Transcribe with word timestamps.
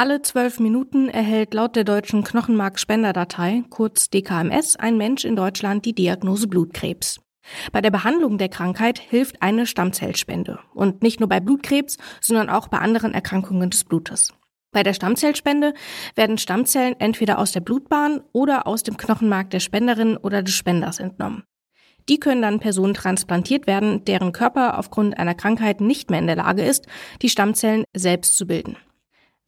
Alle 0.00 0.22
zwölf 0.22 0.60
Minuten 0.60 1.10
erhält 1.10 1.52
laut 1.52 1.76
der 1.76 1.84
deutschen 1.84 2.24
Knochenmarkspenderdatei, 2.24 3.64
kurz 3.68 4.08
DKMS, 4.08 4.76
ein 4.76 4.96
Mensch 4.96 5.26
in 5.26 5.36
Deutschland 5.36 5.84
die 5.84 5.94
Diagnose 5.94 6.48
Blutkrebs. 6.48 7.20
Bei 7.70 7.82
der 7.82 7.90
Behandlung 7.90 8.38
der 8.38 8.48
Krankheit 8.48 8.98
hilft 8.98 9.42
eine 9.42 9.66
Stammzellspende. 9.66 10.58
Und 10.72 11.02
nicht 11.02 11.20
nur 11.20 11.28
bei 11.28 11.38
Blutkrebs, 11.38 11.98
sondern 12.22 12.48
auch 12.48 12.68
bei 12.68 12.78
anderen 12.78 13.12
Erkrankungen 13.12 13.68
des 13.68 13.84
Blutes. 13.84 14.32
Bei 14.72 14.82
der 14.82 14.94
Stammzellspende 14.94 15.74
werden 16.14 16.38
Stammzellen 16.38 16.98
entweder 16.98 17.38
aus 17.38 17.52
der 17.52 17.60
Blutbahn 17.60 18.22
oder 18.32 18.66
aus 18.66 18.82
dem 18.82 18.96
Knochenmark 18.96 19.50
der 19.50 19.60
Spenderin 19.60 20.16
oder 20.16 20.42
des 20.42 20.54
Spenders 20.54 20.98
entnommen. 20.98 21.44
Die 22.08 22.18
können 22.18 22.40
dann 22.40 22.58
Personen 22.58 22.94
transplantiert 22.94 23.66
werden, 23.66 24.02
deren 24.06 24.32
Körper 24.32 24.78
aufgrund 24.78 25.18
einer 25.18 25.34
Krankheit 25.34 25.82
nicht 25.82 26.08
mehr 26.08 26.20
in 26.20 26.26
der 26.26 26.36
Lage 26.36 26.62
ist, 26.62 26.86
die 27.20 27.28
Stammzellen 27.28 27.84
selbst 27.94 28.38
zu 28.38 28.46
bilden 28.46 28.78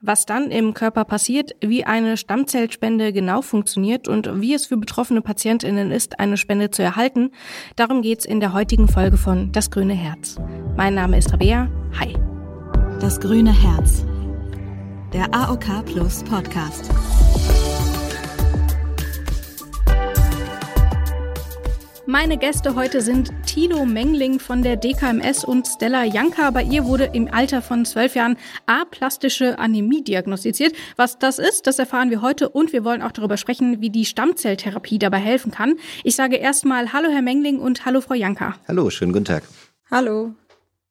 was 0.03 0.27
dann 0.27 0.50
im 0.50 0.75
Körper 0.75 1.05
passiert, 1.05 1.53
wie 1.61 1.85
eine 1.85 2.16
Stammzellspende 2.16 3.13
genau 3.13 3.40
funktioniert 3.40 4.09
und 4.09 4.40
wie 4.40 4.53
es 4.53 4.67
für 4.67 4.76
betroffene 4.76 5.22
Patientinnen 5.22 5.90
ist, 5.93 6.21
eine 6.21 6.36
Spende 6.36 6.71
zu 6.71 6.82
erhalten, 6.82 7.31
darum 7.76 8.03
geht's 8.03 8.25
in 8.25 8.40
der 8.40 8.53
heutigen 8.53 8.89
Folge 8.89 9.17
von 9.17 9.53
Das 9.53 9.71
grüne 9.71 9.95
Herz. 9.95 10.36
Mein 10.76 10.95
Name 10.95 11.17
ist 11.18 11.32
Rabea. 11.32 11.68
Hi. 11.99 12.17
Das 13.00 13.21
grüne 13.21 13.53
Herz. 13.53 14.04
Der 15.12 15.32
AOK 15.32 15.85
Plus 15.86 16.25
Podcast. 16.25 16.90
Meine 22.06 22.36
Gäste 22.36 22.74
heute 22.74 23.00
sind 23.00 23.30
Tilo 23.46 23.84
Mengling 23.84 24.40
von 24.40 24.62
der 24.62 24.74
DKMS 24.74 25.44
und 25.44 25.68
Stella 25.68 26.02
Janka. 26.02 26.50
Bei 26.50 26.64
ihr 26.64 26.84
wurde 26.84 27.04
im 27.04 27.32
Alter 27.32 27.62
von 27.62 27.84
zwölf 27.84 28.16
Jahren 28.16 28.36
aplastische 28.66 29.61
Anämie 29.61 30.02
diagnostiziert. 30.02 30.75
Was 30.96 31.20
das 31.20 31.38
ist, 31.38 31.68
das 31.68 31.78
erfahren 31.78 32.11
wir 32.11 32.20
heute 32.20 32.48
und 32.48 32.72
wir 32.72 32.84
wollen 32.84 33.02
auch 33.02 33.12
darüber 33.12 33.36
sprechen, 33.36 33.80
wie 33.80 33.91
die 33.91 34.05
Stammzelltherapie 34.05 34.98
dabei 34.98 35.19
helfen 35.19 35.53
kann. 35.53 35.77
Ich 36.03 36.17
sage 36.17 36.36
erstmal 36.36 36.92
Hallo 36.92 37.09
Herr 37.09 37.22
Mengling 37.22 37.61
und 37.61 37.86
Hallo 37.86 38.00
Frau 38.00 38.14
Janka. 38.14 38.56
Hallo, 38.66 38.91
schönen 38.91 39.12
guten 39.12 39.27
Tag. 39.27 39.44
Hallo. 39.89 40.34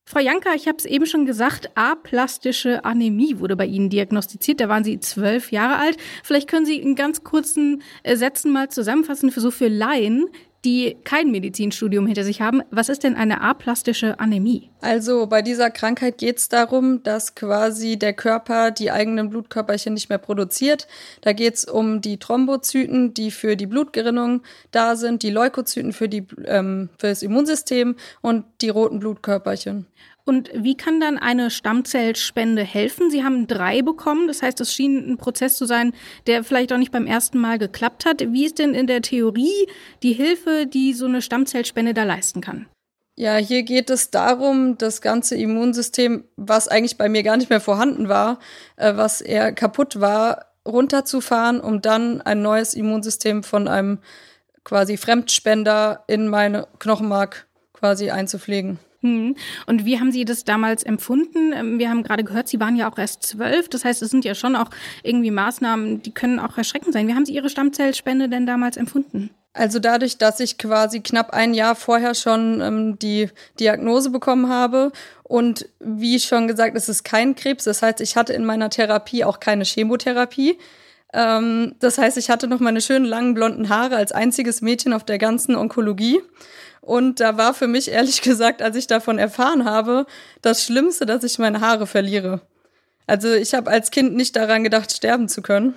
Frau 0.05 0.19
Janka, 0.19 0.53
ich 0.55 0.67
habe 0.67 0.77
es 0.77 0.85
eben 0.85 1.05
schon 1.05 1.25
gesagt, 1.25 1.69
aplastische 1.75 2.85
Anämie 2.85 3.39
wurde 3.39 3.55
bei 3.55 3.65
Ihnen 3.65 3.89
diagnostiziert. 3.89 4.59
Da 4.59 4.67
waren 4.69 4.83
Sie 4.83 4.99
zwölf 4.99 5.51
Jahre 5.51 5.77
alt. 5.77 5.97
Vielleicht 6.23 6.49
können 6.49 6.65
Sie 6.65 6.77
in 6.77 6.95
ganz 6.95 7.23
kurzen 7.23 7.81
äh, 8.03 8.15
Sätzen 8.15 8.51
mal 8.51 8.69
zusammenfassen 8.69 9.31
für 9.31 9.41
so 9.41 9.51
für 9.51 9.67
Laien, 9.67 10.27
die 10.63 10.97
kein 11.03 11.31
Medizinstudium 11.31 12.05
hinter 12.05 12.23
sich 12.23 12.41
haben. 12.41 12.61
Was 12.69 12.89
ist 12.89 13.03
denn 13.03 13.15
eine 13.15 13.41
aplastische 13.41 14.19
Anämie? 14.19 14.69
Also 14.81 15.27
bei 15.27 15.41
dieser 15.41 15.71
Krankheit 15.71 16.17
geht 16.17 16.37
es 16.37 16.49
darum, 16.49 17.03
dass 17.03 17.35
quasi 17.35 17.97
der 17.97 18.13
Körper 18.13 18.71
die 18.71 18.91
eigenen 18.91 19.29
Blutkörperchen 19.29 19.93
nicht 19.93 20.09
mehr 20.09 20.17
produziert. 20.17 20.87
Da 21.21 21.33
geht 21.33 21.55
es 21.55 21.65
um 21.65 22.01
die 22.01 22.17
Thrombozyten, 22.17 23.13
die 23.13 23.31
für 23.31 23.55
die 23.55 23.67
Blutgerinnung 23.67 24.41
da 24.71 24.95
sind, 24.95 25.23
die 25.23 25.31
Leukozyten 25.31 25.93
für, 25.93 26.09
die, 26.09 26.25
ähm, 26.45 26.89
für 26.97 27.07
das 27.07 27.23
Immunsystem 27.23 27.95
und 28.21 28.45
die 28.61 28.69
roten 28.69 28.99
Blutkörperchen. 28.99 29.87
Und 30.25 30.49
wie 30.53 30.75
kann 30.75 30.99
dann 30.99 31.17
eine 31.17 31.49
Stammzellspende 31.49 32.63
helfen? 32.63 33.09
Sie 33.09 33.23
haben 33.23 33.47
drei 33.47 33.81
bekommen, 33.81 34.27
das 34.27 34.41
heißt, 34.41 34.61
es 34.61 34.73
schien 34.73 35.11
ein 35.11 35.17
Prozess 35.17 35.57
zu 35.57 35.65
sein, 35.65 35.93
der 36.27 36.43
vielleicht 36.43 36.71
auch 36.73 36.77
nicht 36.77 36.91
beim 36.91 37.07
ersten 37.07 37.39
Mal 37.39 37.57
geklappt 37.57 38.05
hat. 38.05 38.21
Wie 38.31 38.45
ist 38.45 38.59
denn 38.59 38.73
in 38.73 38.87
der 38.87 39.01
Theorie 39.01 39.67
die 40.03 40.13
Hilfe, 40.13 40.67
die 40.67 40.93
so 40.93 41.05
eine 41.05 41.21
Stammzellspende 41.21 41.93
da 41.93 42.03
leisten 42.03 42.41
kann? 42.41 42.67
Ja, 43.15 43.35
hier 43.35 43.63
geht 43.63 43.89
es 43.89 44.09
darum, 44.09 44.77
das 44.77 45.01
ganze 45.01 45.35
Immunsystem, 45.35 46.23
was 46.37 46.67
eigentlich 46.67 46.97
bei 46.97 47.09
mir 47.09 47.23
gar 47.23 47.37
nicht 47.37 47.49
mehr 47.49 47.61
vorhanden 47.61 48.09
war, 48.09 48.39
äh, 48.77 48.95
was 48.95 49.21
eher 49.21 49.51
kaputt 49.51 49.99
war, 49.99 50.45
runterzufahren, 50.67 51.59
um 51.59 51.81
dann 51.81 52.21
ein 52.21 52.41
neues 52.41 52.73
Immunsystem 52.73 53.43
von 53.43 53.67
einem 53.67 53.99
quasi 54.63 54.97
Fremdspender 54.97 56.03
in 56.07 56.27
meine 56.27 56.67
Knochenmark 56.79 57.47
quasi 57.73 58.11
einzupflegen. 58.11 58.79
Hm. 59.01 59.35
Und 59.65 59.85
wie 59.85 59.99
haben 59.99 60.11
Sie 60.11 60.25
das 60.25 60.43
damals 60.43 60.83
empfunden? 60.83 61.53
Ähm, 61.53 61.79
wir 61.79 61.89
haben 61.89 62.03
gerade 62.03 62.23
gehört, 62.23 62.47
Sie 62.47 62.59
waren 62.59 62.75
ja 62.75 62.91
auch 62.91 62.97
erst 62.97 63.23
zwölf. 63.23 63.67
Das 63.67 63.83
heißt, 63.83 64.01
es 64.01 64.11
sind 64.11 64.25
ja 64.25 64.35
schon 64.35 64.55
auch 64.55 64.69
irgendwie 65.03 65.31
Maßnahmen, 65.31 66.03
die 66.03 66.11
können 66.11 66.39
auch 66.39 66.57
erschreckend 66.57 66.93
sein. 66.93 67.07
Wie 67.07 67.15
haben 67.15 67.25
Sie 67.25 67.33
Ihre 67.33 67.49
Stammzellspende 67.49 68.29
denn 68.29 68.45
damals 68.45 68.77
empfunden? 68.77 69.31
Also 69.53 69.79
dadurch, 69.79 70.17
dass 70.17 70.39
ich 70.39 70.57
quasi 70.57 71.01
knapp 71.01 71.31
ein 71.31 71.53
Jahr 71.53 71.75
vorher 71.75 72.15
schon 72.15 72.61
ähm, 72.61 72.99
die 72.99 73.27
Diagnose 73.59 74.09
bekommen 74.09 74.47
habe 74.47 74.93
und 75.23 75.67
wie 75.79 76.19
schon 76.19 76.47
gesagt, 76.47 76.77
es 76.77 76.87
ist 76.87 77.03
kein 77.03 77.35
Krebs. 77.35 77.65
Das 77.65 77.81
heißt, 77.81 77.99
ich 77.99 78.15
hatte 78.15 78.31
in 78.31 78.45
meiner 78.45 78.69
Therapie 78.69 79.25
auch 79.25 79.41
keine 79.41 79.65
Chemotherapie. 79.65 80.57
Ähm, 81.13 81.75
das 81.79 81.97
heißt, 81.97 82.17
ich 82.17 82.29
hatte 82.29 82.47
noch 82.47 82.61
meine 82.61 82.79
schönen 82.79 83.05
langen 83.05 83.33
blonden 83.33 83.67
Haare 83.67 83.97
als 83.97 84.13
einziges 84.13 84.61
Mädchen 84.61 84.93
auf 84.93 85.03
der 85.03 85.17
ganzen 85.17 85.55
Onkologie. 85.55 86.21
Und 86.81 87.19
da 87.19 87.37
war 87.37 87.53
für 87.53 87.67
mich 87.67 87.89
ehrlich 87.89 88.21
gesagt, 88.23 88.61
als 88.61 88.75
ich 88.75 88.87
davon 88.87 89.17
erfahren 89.17 89.65
habe, 89.65 90.05
das 90.41 90.63
Schlimmste, 90.63 91.05
dass 91.05 91.23
ich 91.23 91.39
meine 91.39 91.61
Haare 91.61 91.87
verliere. 91.87 92.41
Also 93.07 93.33
ich 93.33 93.53
habe 93.53 93.69
als 93.69 93.91
Kind 93.91 94.15
nicht 94.15 94.35
daran 94.35 94.63
gedacht, 94.63 94.91
sterben 94.91 95.27
zu 95.27 95.41
können, 95.41 95.73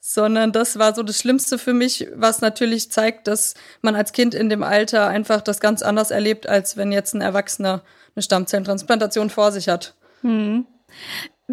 sondern 0.00 0.52
das 0.52 0.78
war 0.78 0.94
so 0.94 1.02
das 1.02 1.18
Schlimmste 1.18 1.58
für 1.58 1.74
mich, 1.74 2.08
was 2.14 2.40
natürlich 2.40 2.90
zeigt, 2.90 3.28
dass 3.28 3.54
man 3.82 3.94
als 3.94 4.12
Kind 4.12 4.34
in 4.34 4.48
dem 4.48 4.62
Alter 4.62 5.06
einfach 5.06 5.42
das 5.42 5.60
ganz 5.60 5.82
anders 5.82 6.10
erlebt, 6.10 6.48
als 6.48 6.76
wenn 6.76 6.92
jetzt 6.92 7.14
ein 7.14 7.20
Erwachsener 7.20 7.82
eine 8.14 8.22
Stammzellentransplantation 8.22 9.30
vor 9.30 9.52
sich 9.52 9.68
hat. 9.68 9.94
Hm. 10.22 10.66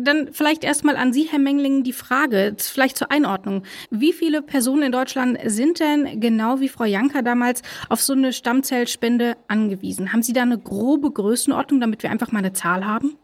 Dann 0.03 0.30
vielleicht 0.31 0.63
erstmal 0.63 0.96
an 0.96 1.12
Sie, 1.12 1.24
Herr 1.24 1.40
Mengling, 1.40 1.84
die 1.84 1.94
Frage, 1.94 2.56
vielleicht 2.59 2.97
zur 2.97 3.12
Einordnung. 3.12 3.63
Wie 3.90 4.13
viele 4.13 4.44
Personen 4.44 4.84
in 4.84 4.91
Deutschland 4.91 5.40
sind 5.46 5.80
denn 5.80 6.19
genau 6.19 6.59
wie 6.59 6.69
Frau 6.69 6.84
Janka 6.84 7.24
damals 7.24 7.63
auf 7.90 8.02
so 8.02 8.13
eine 8.13 8.31
Stammzellspende 8.31 9.38
angewiesen? 9.47 10.13
Haben 10.13 10.22
Sie 10.22 10.34
da 10.34 10.44
eine 10.44 10.59
grobe 10.59 11.09
Größenordnung, 11.09 11.81
damit 11.81 12.03
wir 12.03 12.12
einfach 12.12 12.31
mal 12.31 12.40
eine 12.40 12.53
Zahl 12.53 12.86
haben? 12.86 13.18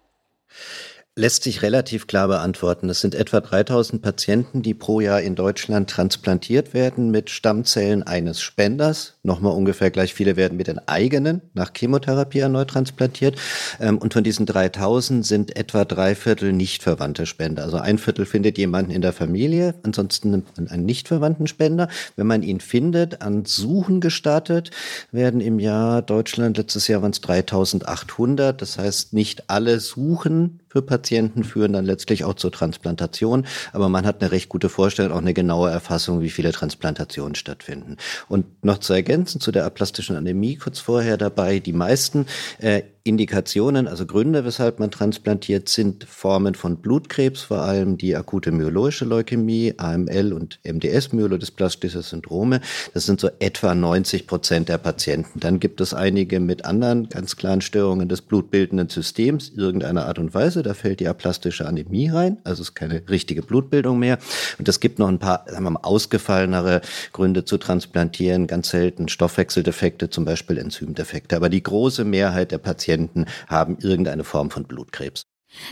Lässt 1.15 1.43
sich 1.43 1.61
relativ 1.61 2.07
klar 2.07 2.27
beantworten. 2.27 2.89
Es 2.89 3.01
sind 3.01 3.13
etwa 3.13 3.39
3000 3.39 4.01
Patienten, 4.01 4.63
die 4.63 4.73
pro 4.73 4.99
Jahr 4.99 5.21
in 5.21 5.35
Deutschland 5.35 5.87
transplantiert 5.87 6.73
werden 6.73 7.11
mit 7.11 7.29
Stammzellen 7.29 8.01
eines 8.01 8.41
Spenders. 8.41 9.13
Nochmal 9.21 9.53
ungefähr 9.53 9.91
gleich 9.91 10.15
viele 10.15 10.37
werden 10.37 10.57
mit 10.57 10.65
den 10.65 10.79
eigenen 10.87 11.41
nach 11.53 11.71
Chemotherapie 11.75 12.39
erneut 12.39 12.71
transplantiert. 12.71 13.39
Ähm, 13.79 13.99
und 13.99 14.13
von 14.13 14.23
diesen 14.23 14.47
3000 14.47 15.23
sind 15.23 15.55
etwa 15.55 15.85
drei 15.85 16.15
Viertel 16.15 16.51
nicht 16.51 16.81
verwandte 16.81 17.27
Spender. 17.27 17.63
Also 17.63 17.77
ein 17.77 17.99
Viertel 17.99 18.25
findet 18.25 18.57
jemanden 18.57 18.89
in 18.89 19.03
der 19.03 19.13
Familie, 19.13 19.75
ansonsten 19.83 20.31
nimmt 20.31 20.57
man 20.57 20.67
einen 20.67 20.85
nicht 20.85 21.09
verwandten 21.09 21.45
Spender. 21.45 21.89
Wenn 22.15 22.25
man 22.25 22.41
ihn 22.41 22.59
findet, 22.59 23.21
an 23.21 23.45
Suchen 23.45 24.01
gestartet, 24.01 24.71
werden 25.11 25.41
im 25.41 25.59
Jahr 25.59 26.01
Deutschland, 26.01 26.57
letztes 26.57 26.87
Jahr 26.87 27.03
waren 27.03 27.11
es 27.11 27.21
3800. 27.21 28.59
Das 28.59 28.79
heißt, 28.79 29.13
nicht 29.13 29.51
alle 29.51 29.79
suchen 29.79 30.59
für 30.73 30.81
Patienten 30.81 31.43
führen 31.43 31.73
dann 31.73 31.85
letztlich 31.85 32.23
auch 32.23 32.33
zur 32.33 32.51
Transplantation. 32.51 33.45
Aber 33.73 33.89
man 33.89 34.07
hat 34.07 34.21
eine 34.21 34.31
recht 34.31 34.49
gute 34.49 34.69
Vorstellung, 34.69 35.11
auch 35.11 35.21
eine 35.21 35.35
genaue 35.35 35.69
Erfassung, 35.69 36.21
wie 36.21 36.31
viele 36.31 36.51
Transplantationen 36.51 37.35
stattfinden. 37.35 37.97
Und 38.27 38.63
noch 38.63 38.79
zu 38.79 38.93
ergänzen 38.93 39.39
zu 39.39 39.51
der 39.51 39.65
aplastischen 39.65 40.15
Anämie 40.15 40.55
kurz 40.55 40.79
vorher 40.79 41.17
dabei, 41.17 41.59
die 41.59 41.73
meisten 41.73 42.25
äh, 42.57 42.81
Indikationen, 43.05 43.89
also 43.89 44.05
Gründe, 44.05 44.45
weshalb 44.45 44.79
man 44.79 44.89
transplantiert, 44.89 45.67
sind 45.67 46.05
Formen 46.05 46.55
von 46.55 46.77
Blutkrebs, 46.77 47.41
vor 47.41 47.59
allem 47.59 47.97
die 47.97 48.15
akute 48.15 48.53
myeloische 48.53 49.03
Leukämie, 49.03 49.73
AML 49.75 50.31
und 50.31 50.61
MDS, 50.63 51.11
myelodysplastische 51.11 52.01
Syndrome. 52.01 52.61
Das 52.93 53.05
sind 53.05 53.19
so 53.19 53.29
etwa 53.39 53.75
90 53.75 54.25
Prozent 54.25 54.69
der 54.69 54.77
Patienten. 54.77 55.41
Dann 55.41 55.59
gibt 55.59 55.81
es 55.81 55.93
einige 55.93 56.39
mit 56.39 56.63
anderen 56.63 57.09
ganz 57.09 57.35
klaren 57.35 57.59
Störungen 57.59 58.07
des 58.07 58.21
blutbildenden 58.21 58.87
Systems, 58.87 59.51
irgendeiner 59.53 60.05
Art 60.05 60.17
und 60.17 60.33
Weise. 60.33 60.63
Da 60.63 60.73
fällt 60.73 61.01
die 61.01 61.09
aplastische 61.09 61.67
Anämie 61.67 62.07
rein, 62.07 62.37
also 62.45 62.61
ist 62.61 62.73
keine 62.73 63.03
richtige 63.09 63.41
Blutbildung 63.41 63.99
mehr. 63.99 64.17
Und 64.59 64.69
es 64.69 64.79
gibt 64.79 64.99
noch 64.99 65.09
ein 65.09 65.19
paar, 65.19 65.43
sagen 65.49 65.65
wir 65.65 65.71
mal, 65.71 65.81
ausgefallenere 65.83 66.79
Gründe 67.11 67.43
zu 67.43 67.57
transplantieren, 67.57 68.47
ganz 68.47 68.69
selten 68.69 69.09
Stoffwechseldefekte, 69.09 70.09
zum 70.09 70.23
Beispiel 70.23 70.57
Enzymdefekte. 70.57 71.35
Aber 71.35 71.49
die 71.49 71.61
große 71.61 72.05
Mehrheit 72.05 72.53
der 72.53 72.59
Patienten 72.59 72.92
Patienten 72.93 73.25
haben 73.47 73.77
irgendeine 73.81 74.23
Form 74.23 74.51
von 74.51 74.65
Blutkrebs. 74.65 75.25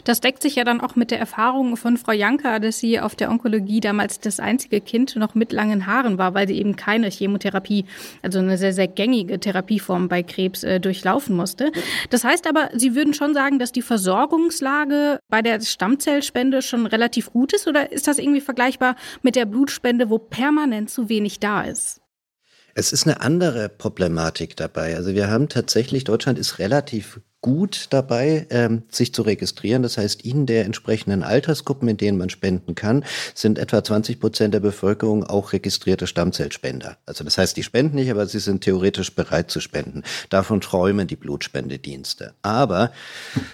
Das 0.04 0.22
deckt 0.22 0.44
sich 0.44 0.56
ja 0.58 0.64
dann 0.64 0.80
auch 0.80 0.96
mit 0.96 1.10
der 1.10 1.20
Erfahrung 1.20 1.76
von 1.76 1.98
Frau 1.98 2.12
Janka, 2.12 2.60
dass 2.60 2.78
sie 2.78 3.00
auf 3.00 3.16
der 3.16 3.32
Onkologie 3.32 3.80
damals 3.80 4.20
das 4.20 4.40
einzige 4.40 4.80
Kind 4.80 5.16
noch 5.16 5.34
mit 5.34 5.52
langen 5.52 5.88
Haaren 5.88 6.20
war, 6.20 6.36
weil 6.36 6.48
sie 6.48 6.60
eben 6.60 6.76
keine 6.76 7.10
Chemotherapie, 7.10 7.86
also 8.22 8.38
eine 8.38 8.60
sehr, 8.60 8.74
sehr 8.74 8.88
gängige 8.88 9.40
Therapieform 9.40 10.08
bei 10.08 10.22
Krebs 10.22 10.64
äh, 10.64 10.80
durchlaufen 10.80 11.36
musste. 11.36 11.72
Das 12.12 12.24
heißt 12.24 12.46
aber, 12.48 12.70
Sie 12.76 12.94
würden 12.94 13.16
schon 13.16 13.34
sagen, 13.34 13.58
dass 13.58 13.72
die 13.72 13.82
Versorgungslage 13.82 15.20
bei 15.30 15.42
der 15.42 15.60
Stammzellspende 15.60 16.62
schon 16.62 16.86
relativ 16.86 17.32
gut 17.32 17.52
ist 17.54 17.68
oder 17.68 17.92
ist 17.92 18.08
das 18.08 18.20
irgendwie 18.20 18.42
vergleichbar 18.42 18.96
mit 19.24 19.36
der 19.36 19.46
Blutspende, 19.46 20.12
wo 20.12 20.20
permanent 20.20 20.92
zu 20.92 21.10
wenig 21.10 21.40
da 21.40 21.64
ist? 21.64 22.01
Es 22.74 22.94
ist 22.94 23.06
eine 23.06 23.22
andere 23.22 23.70
Problematik 23.70 24.56
dabei. 24.56 24.96
Also 24.96 25.14
wir 25.14 25.30
haben 25.30 25.50
tatsächlich, 25.50 26.04
Deutschland 26.04 26.40
ist 26.40 26.60
relativ 26.60 27.20
gut 27.42 27.88
dabei, 27.90 28.46
ähm, 28.52 28.84
sich 28.90 29.14
zu 29.14 29.24
registrieren. 29.24 29.82
Das 29.82 29.98
heißt, 29.98 30.22
in 30.22 30.46
der 30.46 30.66
entsprechenden 30.66 31.24
Altersgruppen, 31.24 31.88
in 31.88 31.98
denen 31.98 32.18
man 32.18 32.30
spenden 32.30 32.76
kann, 32.76 33.04
sind 33.34 33.58
etwa 33.58 33.84
20 33.84 34.20
Prozent 34.20 34.54
der 34.54 34.60
Bevölkerung 34.60 35.24
auch 35.24 35.52
registrierte 35.52 36.06
Stammzellspender. 36.06 36.98
Also 37.06 37.24
das 37.24 37.38
heißt, 37.38 37.58
die 37.58 37.64
spenden 37.64 37.96
nicht, 37.96 38.12
aber 38.12 38.28
sie 38.28 38.40
sind 38.40 38.64
theoretisch 38.64 39.16
bereit 39.16 39.50
zu 39.50 39.60
spenden. 39.60 40.04
Davon 40.30 40.62
träumen 40.62 41.08
die 41.08 41.16
Blutspendedienste. 41.16 42.34
Aber 42.44 42.92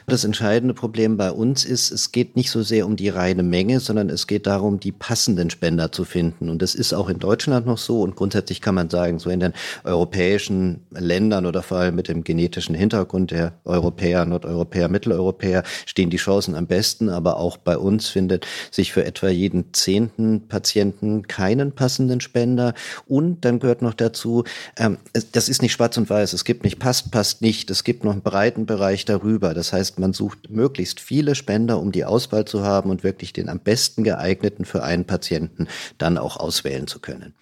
das 0.06 0.26
entscheidende 0.26 0.74
Problem 0.74 1.16
bei 1.16 1.32
uns 1.32 1.64
ist, 1.64 1.92
es 1.92 2.12
geht 2.12 2.36
nicht 2.36 2.52
so 2.52 2.64
sehr 2.64 2.86
um 2.86 2.98
die 2.98 3.10
reine 3.10 3.44
Menge, 3.44 3.80
sondern 3.80 4.10
es 4.10 4.28
geht 4.28 4.48
darum, 4.48 4.80
die 4.82 4.92
passenden 4.92 5.50
Spender 5.50 5.94
zu 5.94 6.04
finden. 6.04 6.50
Und 6.50 6.62
das 6.62 6.76
ist 6.76 6.94
auch 6.94 7.08
in 7.08 7.20
Deutschland 7.20 7.66
noch 7.66 7.78
so. 7.78 8.02
Und 8.02 8.18
grundsätzlich 8.18 8.62
kann 8.62 8.76
man 8.76 8.90
sagen, 8.90 9.20
so 9.20 9.30
in 9.30 9.40
den 9.40 9.54
europäischen 9.86 10.82
Ländern 10.92 11.46
oder 11.46 11.64
vor 11.64 11.78
allem 11.78 11.96
mit 11.96 12.10
dem 12.10 12.26
genetischen 12.26 12.76
Hintergrund 12.76 13.32
der 13.32 13.54
Europäer, 13.78 14.26
Nordeuropäer, 14.26 14.90
Mitteleuropäer 14.90 15.64
stehen 15.86 16.10
die 16.10 16.18
Chancen 16.18 16.56
am 16.56 16.66
besten, 16.66 17.10
aber 17.10 17.38
auch 17.38 17.58
bei 17.58 17.78
uns 17.78 18.08
findet 18.08 18.48
sich 18.72 18.92
für 18.92 19.06
etwa 19.06 19.30
jeden 19.30 19.74
zehnten 19.74 20.48
Patienten 20.48 21.28
keinen 21.28 21.74
passenden 21.74 22.20
Spender. 22.20 22.74
Und 23.06 23.46
dann 23.46 23.60
gehört 23.60 23.84
noch 23.84 23.94
dazu, 23.94 24.44
ähm, 24.78 24.98
das 25.32 25.48
ist 25.48 25.62
nicht 25.62 25.74
schwarz 25.74 25.96
und 25.98 26.10
weiß, 26.10 26.34
es 26.34 26.44
gibt 26.44 26.64
nicht 26.64 26.80
passt, 26.80 27.12
passt 27.12 27.42
nicht, 27.42 27.70
es 27.70 27.84
gibt 27.84 28.04
noch 28.04 28.14
einen 28.14 28.22
breiten 28.22 28.66
Bereich 28.66 29.06
darüber. 29.06 29.54
Das 29.54 29.74
heißt, 29.74 30.00
man 30.00 30.14
sucht 30.14 30.50
möglichst 30.50 31.00
viele 31.00 31.36
Spender, 31.36 31.80
um 31.80 31.92
die 31.92 32.06
Auswahl 32.06 32.46
zu 32.46 32.64
haben 32.64 32.90
und 32.90 33.04
wirklich 33.04 33.32
den 33.32 33.48
am 33.48 33.60
besten 33.60 34.04
geeigneten 34.04 34.66
für 34.66 34.84
einen 34.84 35.06
Patienten 35.06 35.68
dann 36.00 36.18
auch 36.18 36.38
auswählen 36.38 36.88
zu 36.88 37.00
können. 37.00 37.36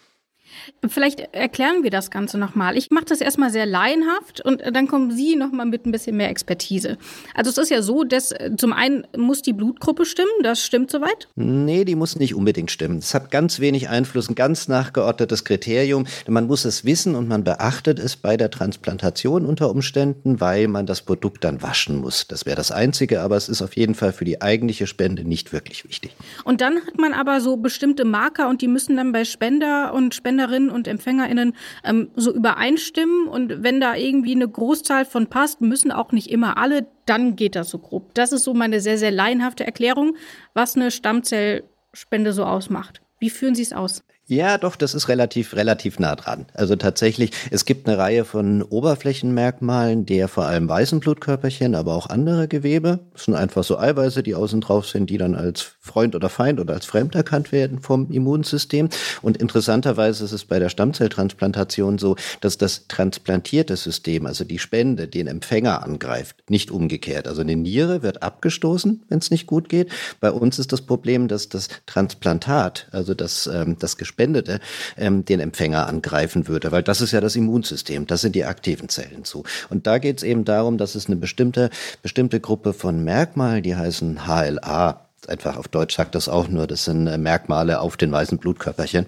Vielleicht 0.88 1.20
erklären 1.34 1.84
wir 1.84 1.90
das 1.90 2.12
Ganze 2.12 2.38
nochmal. 2.38 2.78
Ich 2.78 2.92
mache 2.92 3.06
das 3.06 3.22
erstmal 3.22 3.52
sehr 3.52 3.66
laienhaft 3.66 4.42
und 4.42 4.62
dann 4.72 4.88
kommen 4.88 5.12
Sie 5.12 5.36
nochmal 5.36 5.66
mit 5.66 5.86
ein 5.86 5.92
bisschen 5.92 6.18
mehr 6.18 6.30
Expertise. 6.30 6.98
Also 7.34 7.50
es 7.50 7.58
ist 7.58 7.70
ja 7.70 7.82
so, 7.82 8.04
dass 8.04 8.32
äh, 8.32 8.52
zum 8.58 8.74
einen 8.74 9.08
muss 9.18 9.42
die 9.42 9.54
Blutgruppe 9.54 10.06
stimmen, 10.06 10.30
das 10.44 10.64
stimmt 10.64 10.92
soweit? 10.92 11.28
Nee, 11.36 11.86
die 11.86 11.96
muss 11.96 12.16
nicht 12.16 12.36
unbedingt 12.36 12.72
stimmen. 12.72 13.00
Es 13.00 13.14
hat 13.14 13.32
ganz 13.32 13.60
wenig 13.60 13.90
Einfluss, 13.90 14.30
ein 14.30 14.36
ganz 14.36 14.68
nachgeordnetes 14.68 15.44
Kriterium. 15.44 16.06
Man 16.28 16.48
muss 16.48 16.66
es 16.66 16.86
wissen 16.86 17.16
und 17.16 17.28
man 17.28 17.44
beachtet 17.44 18.00
es 18.00 18.16
bei 18.16 18.38
der 18.38 18.50
Transplantation 18.50 19.46
unter 19.46 19.70
Umständen, 19.70 20.40
weil 20.40 20.68
man 20.68 20.86
das 20.86 21.02
Produkt 21.02 21.44
dann 21.44 21.62
waschen 21.62 21.98
muss. 21.98 22.28
Das 22.28 22.46
wäre 22.46 22.56
das 22.56 22.72
Einzige, 22.72 23.22
aber 23.22 23.36
es 23.36 23.50
ist 23.50 23.62
auf 23.62 23.76
jeden 23.76 23.96
Fall 23.96 24.14
für 24.14 24.26
die 24.26 24.42
eigentliche 24.42 24.88
Spende 24.88 25.24
nicht 25.24 25.54
wirklich 25.54 25.88
wichtig. 25.88 26.16
Und 26.44 26.62
dann 26.62 26.78
hat 26.78 26.98
man 26.98 27.14
aber 27.14 27.42
so 27.42 27.58
bestimmte 27.58 28.06
Marker 28.06 28.50
und 28.50 28.62
die 28.62 28.68
müssen 28.68 28.98
dann 28.98 29.12
bei 29.12 29.26
Spender 29.26 29.94
und 29.94 30.14
Spenderinnen 30.16 30.45
Empfängerinnen 30.46 30.70
und 30.70 30.88
EmpfängerInnen 30.88 31.54
ähm, 31.84 32.10
so 32.16 32.34
übereinstimmen. 32.34 33.28
Und 33.28 33.64
wenn 33.64 33.80
da 33.80 33.96
irgendwie 33.96 34.36
eine 34.36 34.48
Großzahl 34.48 35.06
von 35.06 35.28
passt, 35.28 35.62
müssen 35.62 35.92
auch 35.92 36.12
nicht 36.12 36.30
immer 36.30 36.58
alle, 36.58 36.88
dann 37.06 37.36
geht 37.36 37.56
das 37.56 37.70
so 37.70 37.80
grob. 37.80 38.14
Das 38.14 38.32
ist 38.32 38.44
so 38.44 38.54
meine 38.54 38.80
sehr, 38.80 38.98
sehr 38.98 39.12
laienhafte 39.12 39.66
Erklärung, 39.66 40.16
was 40.54 40.76
eine 40.76 40.92
Stammzellspende 40.92 42.34
so 42.34 42.44
ausmacht. 42.44 43.02
Wie 43.20 43.30
führen 43.30 43.56
Sie 43.56 43.64
es 43.64 43.74
aus? 43.74 44.04
Ja, 44.28 44.58
doch, 44.58 44.76
das 44.76 44.96
ist 44.96 45.08
relativ, 45.08 45.56
relativ 45.56 46.00
nah 46.00 46.16
dran. 46.16 46.48
Also 46.56 46.76
tatsächlich, 46.76 47.30
es 47.52 47.64
gibt 47.64 47.88
eine 47.88 48.00
Reihe 48.00 48.26
von 48.26 48.64
Oberflächenmerkmalen 48.64 50.08
der 50.08 50.28
vor 50.28 50.46
allem 50.46 50.68
weißen 50.68 51.00
Blutkörperchen, 51.00 51.76
aber 51.76 51.94
auch 51.94 52.10
andere 52.10 52.48
Gewebe. 52.48 53.02
Das 53.14 53.26
sind 53.26 53.36
einfach 53.36 53.64
so 53.64 53.78
Eiweiße, 53.78 54.24
die 54.24 54.34
außen 54.34 54.62
drauf 54.62 54.88
sind, 54.88 55.12
die 55.12 55.20
dann 55.20 55.36
als 55.36 55.76
Freund 55.80 56.16
oder 56.16 56.30
Feind 56.30 56.60
oder 56.60 56.74
als 56.74 56.88
fremd 56.88 57.14
erkannt 57.14 57.52
werden 57.52 57.82
vom 57.82 58.10
Immunsystem. 58.10 58.90
Und 59.22 59.38
interessanterweise 59.38 60.26
ist 60.26 60.32
es 60.32 60.46
bei 60.46 60.58
der 60.58 60.70
Stammzelltransplantation 60.70 62.00
so, 62.00 62.16
dass 62.42 62.58
das 62.58 62.88
transplantierte 62.88 63.76
System, 63.76 64.26
also 64.26 64.44
die 64.44 64.58
Spende, 64.58 65.08
den 65.08 65.28
Empfänger 65.28 65.84
angreift, 65.84 66.50
nicht 66.50 66.72
umgekehrt. 66.72 67.28
Also 67.28 67.42
eine 67.42 67.56
Niere 67.56 68.02
wird 68.02 68.24
abgestoßen, 68.24 69.04
wenn 69.08 69.20
es 69.20 69.30
nicht 69.30 69.46
gut 69.46 69.70
geht. 69.70 69.92
Bei 70.20 70.32
uns 70.32 70.58
ist 70.58 70.72
das 70.72 70.82
Problem, 70.82 71.28
dass 71.28 71.48
das 71.48 71.68
Transplantat, 71.86 72.88
also 72.92 73.14
das, 73.14 73.46
ähm, 73.46 73.78
das 73.78 73.98
Gespendete 74.16 74.62
ähm, 74.98 75.26
den 75.26 75.42
Empfänger 75.42 75.88
angreifen 75.88 76.48
würde, 76.48 76.72
weil 76.72 76.84
das 76.84 77.02
ist 77.02 77.12
ja 77.12 77.20
das 77.20 77.36
Immunsystem, 77.36 78.08
das 78.08 78.22
sind 78.22 78.34
die 78.36 78.46
aktiven 78.46 78.88
Zellen 78.88 79.26
zu. 79.26 79.44
Und 79.70 79.88
da 79.88 79.98
geht 79.98 80.18
es 80.18 80.24
eben 80.24 80.46
darum, 80.46 80.78
dass 80.78 80.96
es 80.96 81.08
eine 81.08 81.18
bestimmte, 81.18 81.70
bestimmte 82.02 82.40
Gruppe 82.40 82.74
von 82.74 83.04
Merkmalen, 83.04 83.62
die 83.62 83.76
heißen 83.76 84.26
HLA, 84.26 85.05
einfach 85.30 85.58
auf 85.58 85.68
Deutsch 85.68 85.96
sagt 85.96 86.16
das 86.16 86.30
auch 86.30 86.48
nur, 86.48 86.68
das 86.68 86.86
sind 86.86 87.08
äh, 87.08 87.18
Merkmale 87.18 87.80
auf 87.80 87.98
den 87.98 88.12
weißen 88.12 88.38
Blutkörperchen. 88.38 89.06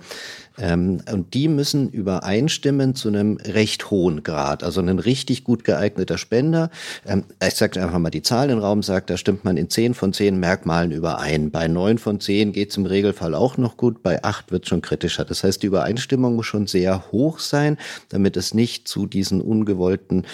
Ähm, 0.60 1.02
und 1.12 1.34
die 1.34 1.48
müssen 1.48 1.90
übereinstimmen 1.90 2.96
zu 2.96 3.10
einem 3.10 3.38
recht 3.38 3.92
hohen 3.92 4.24
Grad. 4.24 4.64
Also 4.64 4.82
ein 4.82 5.00
richtig 5.00 5.44
gut 5.44 5.64
geeigneter 5.64 6.18
Spender. 6.18 6.70
Ähm, 7.06 7.26
ich 7.46 7.56
sage 7.56 7.82
einfach 7.82 8.00
mal 8.00 8.10
die 8.10 8.24
Zahl 8.24 8.48
den 8.48 8.60
Raum, 8.60 8.82
sagt, 8.82 9.10
da 9.10 9.18
stimmt 9.18 9.46
man 9.46 9.58
in 9.58 9.70
zehn 9.70 9.94
von 9.94 10.14
zehn 10.14 10.40
Merkmalen 10.40 10.92
überein. 10.92 11.52
Bei 11.52 11.68
neun 11.68 11.98
von 11.98 12.20
zehn 12.20 12.54
geht 12.54 12.72
es 12.72 12.78
im 12.78 12.86
Regelfall 12.86 13.36
auch 13.36 13.58
noch 13.58 13.78
gut, 13.78 14.02
bei 14.02 14.24
acht 14.24 14.52
wird 14.52 14.68
schon 14.68 14.82
kritischer. 14.82 15.26
Das 15.26 15.44
heißt, 15.44 15.62
die 15.62 15.68
Übereinstimmung 15.68 16.36
muss 16.36 16.48
schon 16.48 16.68
sehr 16.68 17.12
hoch 17.12 17.40
sein, 17.40 17.78
damit 18.10 18.38
es 18.38 18.54
nicht 18.54 18.88
zu 18.88 19.06
diesen 19.06 19.42
ungewollten 19.42 20.26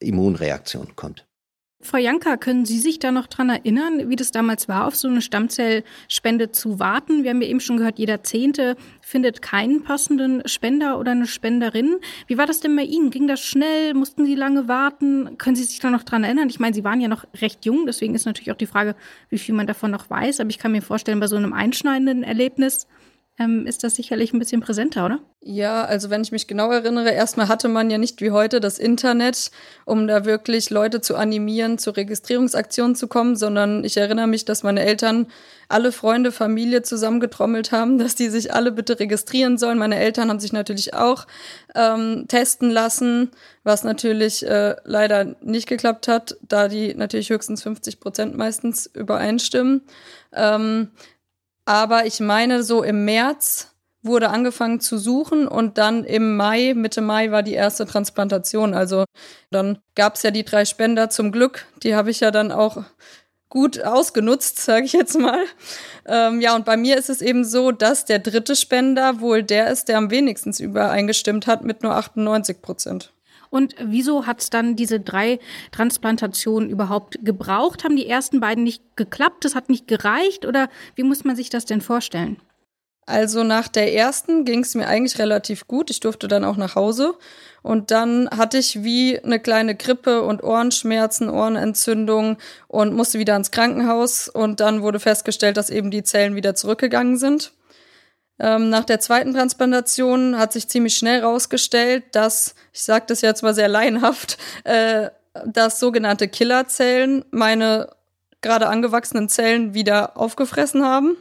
Immunreaktionen 0.00 0.96
kommt. 0.96 1.29
Frau 1.82 1.96
Janka, 1.96 2.36
können 2.36 2.66
Sie 2.66 2.78
sich 2.78 2.98
da 2.98 3.10
noch 3.10 3.26
dran 3.26 3.48
erinnern, 3.48 4.10
wie 4.10 4.16
das 4.16 4.30
damals 4.32 4.68
war, 4.68 4.86
auf 4.86 4.96
so 4.96 5.08
eine 5.08 5.22
Stammzellspende 5.22 6.52
zu 6.52 6.78
warten? 6.78 7.24
Wir 7.24 7.30
haben 7.30 7.40
ja 7.40 7.48
eben 7.48 7.60
schon 7.60 7.78
gehört, 7.78 7.98
jeder 7.98 8.22
Zehnte 8.22 8.76
findet 9.00 9.40
keinen 9.40 9.82
passenden 9.82 10.46
Spender 10.46 10.98
oder 10.98 11.12
eine 11.12 11.26
Spenderin. 11.26 11.96
Wie 12.26 12.36
war 12.36 12.44
das 12.44 12.60
denn 12.60 12.76
bei 12.76 12.82
Ihnen? 12.82 13.10
Ging 13.10 13.26
das 13.26 13.40
schnell? 13.40 13.94
Mussten 13.94 14.26
Sie 14.26 14.34
lange 14.34 14.68
warten? 14.68 15.38
Können 15.38 15.56
Sie 15.56 15.64
sich 15.64 15.80
da 15.80 15.88
noch 15.90 16.02
dran 16.02 16.22
erinnern? 16.22 16.50
Ich 16.50 16.60
meine, 16.60 16.74
Sie 16.74 16.84
waren 16.84 17.00
ja 17.00 17.08
noch 17.08 17.24
recht 17.40 17.64
jung, 17.64 17.86
deswegen 17.86 18.14
ist 18.14 18.26
natürlich 18.26 18.52
auch 18.52 18.56
die 18.56 18.66
Frage, 18.66 18.94
wie 19.30 19.38
viel 19.38 19.54
man 19.54 19.66
davon 19.66 19.90
noch 19.90 20.10
weiß. 20.10 20.40
Aber 20.40 20.50
ich 20.50 20.58
kann 20.58 20.72
mir 20.72 20.82
vorstellen, 20.82 21.18
bei 21.18 21.28
so 21.28 21.36
einem 21.36 21.54
einschneidenden 21.54 22.24
Erlebnis 22.24 22.88
ähm, 23.38 23.66
ist 23.66 23.84
das 23.84 23.94
sicherlich 23.94 24.32
ein 24.32 24.38
bisschen 24.38 24.60
präsenter, 24.60 25.06
oder? 25.06 25.20
Ja, 25.40 25.84
also 25.84 26.10
wenn 26.10 26.20
ich 26.20 26.32
mich 26.32 26.46
genau 26.46 26.70
erinnere, 26.70 27.10
erstmal 27.10 27.48
hatte 27.48 27.68
man 27.68 27.88
ja 27.88 27.96
nicht 27.96 28.20
wie 28.20 28.30
heute 28.30 28.60
das 28.60 28.78
Internet, 28.78 29.50
um 29.86 30.06
da 30.06 30.26
wirklich 30.26 30.68
Leute 30.68 31.00
zu 31.00 31.16
animieren, 31.16 31.78
zu 31.78 31.90
Registrierungsaktionen 31.92 32.94
zu 32.94 33.08
kommen, 33.08 33.36
sondern 33.36 33.82
ich 33.82 33.96
erinnere 33.96 34.26
mich, 34.26 34.44
dass 34.44 34.62
meine 34.62 34.84
Eltern 34.84 35.28
alle 35.68 35.92
Freunde, 35.92 36.32
Familie 36.32 36.82
zusammengetrommelt 36.82 37.72
haben, 37.72 37.96
dass 37.98 38.14
die 38.14 38.28
sich 38.28 38.52
alle 38.52 38.72
bitte 38.72 39.00
registrieren 39.00 39.56
sollen. 39.56 39.78
Meine 39.78 39.98
Eltern 39.98 40.28
haben 40.28 40.40
sich 40.40 40.52
natürlich 40.52 40.92
auch 40.92 41.26
ähm, 41.74 42.26
testen 42.28 42.68
lassen, 42.68 43.30
was 43.64 43.84
natürlich 43.84 44.46
äh, 44.46 44.76
leider 44.84 45.36
nicht 45.40 45.66
geklappt 45.66 46.08
hat, 46.08 46.36
da 46.42 46.68
die 46.68 46.94
natürlich 46.94 47.30
höchstens 47.30 47.62
50 47.62 48.00
Prozent 48.00 48.36
meistens 48.36 48.86
übereinstimmen. 48.86 49.80
Ähm, 50.34 50.90
aber 51.70 52.04
ich 52.04 52.18
meine, 52.18 52.64
so 52.64 52.82
im 52.82 53.04
März 53.04 53.68
wurde 54.02 54.30
angefangen 54.30 54.80
zu 54.80 54.98
suchen 54.98 55.46
und 55.46 55.78
dann 55.78 56.02
im 56.02 56.36
Mai, 56.36 56.74
Mitte 56.74 57.00
Mai 57.00 57.30
war 57.30 57.44
die 57.44 57.52
erste 57.52 57.86
Transplantation. 57.86 58.74
Also 58.74 59.04
dann 59.52 59.78
gab 59.94 60.16
es 60.16 60.24
ja 60.24 60.32
die 60.32 60.44
drei 60.44 60.64
Spender 60.64 61.10
zum 61.10 61.30
Glück. 61.30 61.66
Die 61.84 61.94
habe 61.94 62.10
ich 62.10 62.18
ja 62.18 62.32
dann 62.32 62.50
auch 62.50 62.82
gut 63.50 63.84
ausgenutzt, 63.84 64.58
sage 64.58 64.84
ich 64.84 64.94
jetzt 64.94 65.16
mal. 65.16 65.44
Ähm, 66.06 66.40
ja, 66.40 66.56
und 66.56 66.64
bei 66.64 66.76
mir 66.76 66.98
ist 66.98 67.08
es 67.08 67.22
eben 67.22 67.44
so, 67.44 67.70
dass 67.70 68.04
der 68.04 68.18
dritte 68.18 68.56
Spender 68.56 69.20
wohl 69.20 69.44
der 69.44 69.70
ist, 69.70 69.86
der 69.88 69.98
am 69.98 70.10
wenigstens 70.10 70.58
übereingestimmt 70.58 71.46
hat 71.46 71.62
mit 71.62 71.84
nur 71.84 71.94
98 71.94 72.62
Prozent. 72.62 73.12
Und 73.50 73.74
wieso 73.82 74.26
hat 74.26 74.40
es 74.40 74.50
dann 74.50 74.76
diese 74.76 75.00
drei 75.00 75.40
Transplantationen 75.72 76.70
überhaupt 76.70 77.18
gebraucht? 77.22 77.84
Haben 77.84 77.96
die 77.96 78.06
ersten 78.06 78.40
beiden 78.40 78.64
nicht 78.64 78.82
geklappt? 78.96 79.44
Das 79.44 79.54
hat 79.54 79.68
nicht 79.68 79.88
gereicht? 79.88 80.46
Oder 80.46 80.68
wie 80.94 81.02
muss 81.02 81.24
man 81.24 81.36
sich 81.36 81.50
das 81.50 81.64
denn 81.64 81.80
vorstellen? 81.80 82.36
Also 83.06 83.42
nach 83.42 83.66
der 83.66 83.92
ersten 83.92 84.44
ging 84.44 84.60
es 84.60 84.76
mir 84.76 84.86
eigentlich 84.86 85.18
relativ 85.18 85.66
gut. 85.66 85.90
Ich 85.90 85.98
durfte 85.98 86.28
dann 86.28 86.44
auch 86.44 86.56
nach 86.56 86.76
Hause. 86.76 87.16
Und 87.62 87.90
dann 87.90 88.30
hatte 88.30 88.58
ich 88.58 88.84
wie 88.84 89.18
eine 89.18 89.40
kleine 89.40 89.74
Grippe 89.74 90.22
und 90.22 90.44
Ohrenschmerzen, 90.44 91.28
Ohrenentzündung 91.28 92.38
und 92.68 92.94
musste 92.94 93.18
wieder 93.18 93.34
ins 93.34 93.50
Krankenhaus. 93.50 94.28
Und 94.28 94.60
dann 94.60 94.82
wurde 94.82 95.00
festgestellt, 95.00 95.56
dass 95.56 95.70
eben 95.70 95.90
die 95.90 96.04
Zellen 96.04 96.36
wieder 96.36 96.54
zurückgegangen 96.54 97.18
sind. 97.18 97.52
Ähm, 98.40 98.70
nach 98.70 98.84
der 98.84 99.00
zweiten 99.00 99.34
Transplantation 99.34 100.38
hat 100.38 100.54
sich 100.54 100.66
ziemlich 100.66 100.96
schnell 100.96 101.20
herausgestellt, 101.20 102.04
dass, 102.12 102.54
ich 102.72 102.82
sage 102.82 103.04
das 103.06 103.20
jetzt 103.20 103.42
mal 103.42 103.54
sehr 103.54 103.68
laienhaft, 103.68 104.38
äh, 104.64 105.10
dass 105.44 105.78
sogenannte 105.78 106.26
Killerzellen 106.26 107.24
meine 107.30 107.90
gerade 108.40 108.68
angewachsenen 108.68 109.28
Zellen 109.28 109.74
wieder 109.74 110.16
aufgefressen 110.16 110.84
haben. 110.84 111.16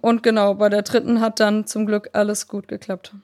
Und 0.00 0.24
genau, 0.24 0.54
bei 0.54 0.68
der 0.68 0.82
dritten 0.82 1.20
hat 1.20 1.38
dann 1.38 1.66
zum 1.66 1.86
Glück 1.86 2.10
alles 2.14 2.48
gut 2.48 2.66
geklappt. 2.66 3.14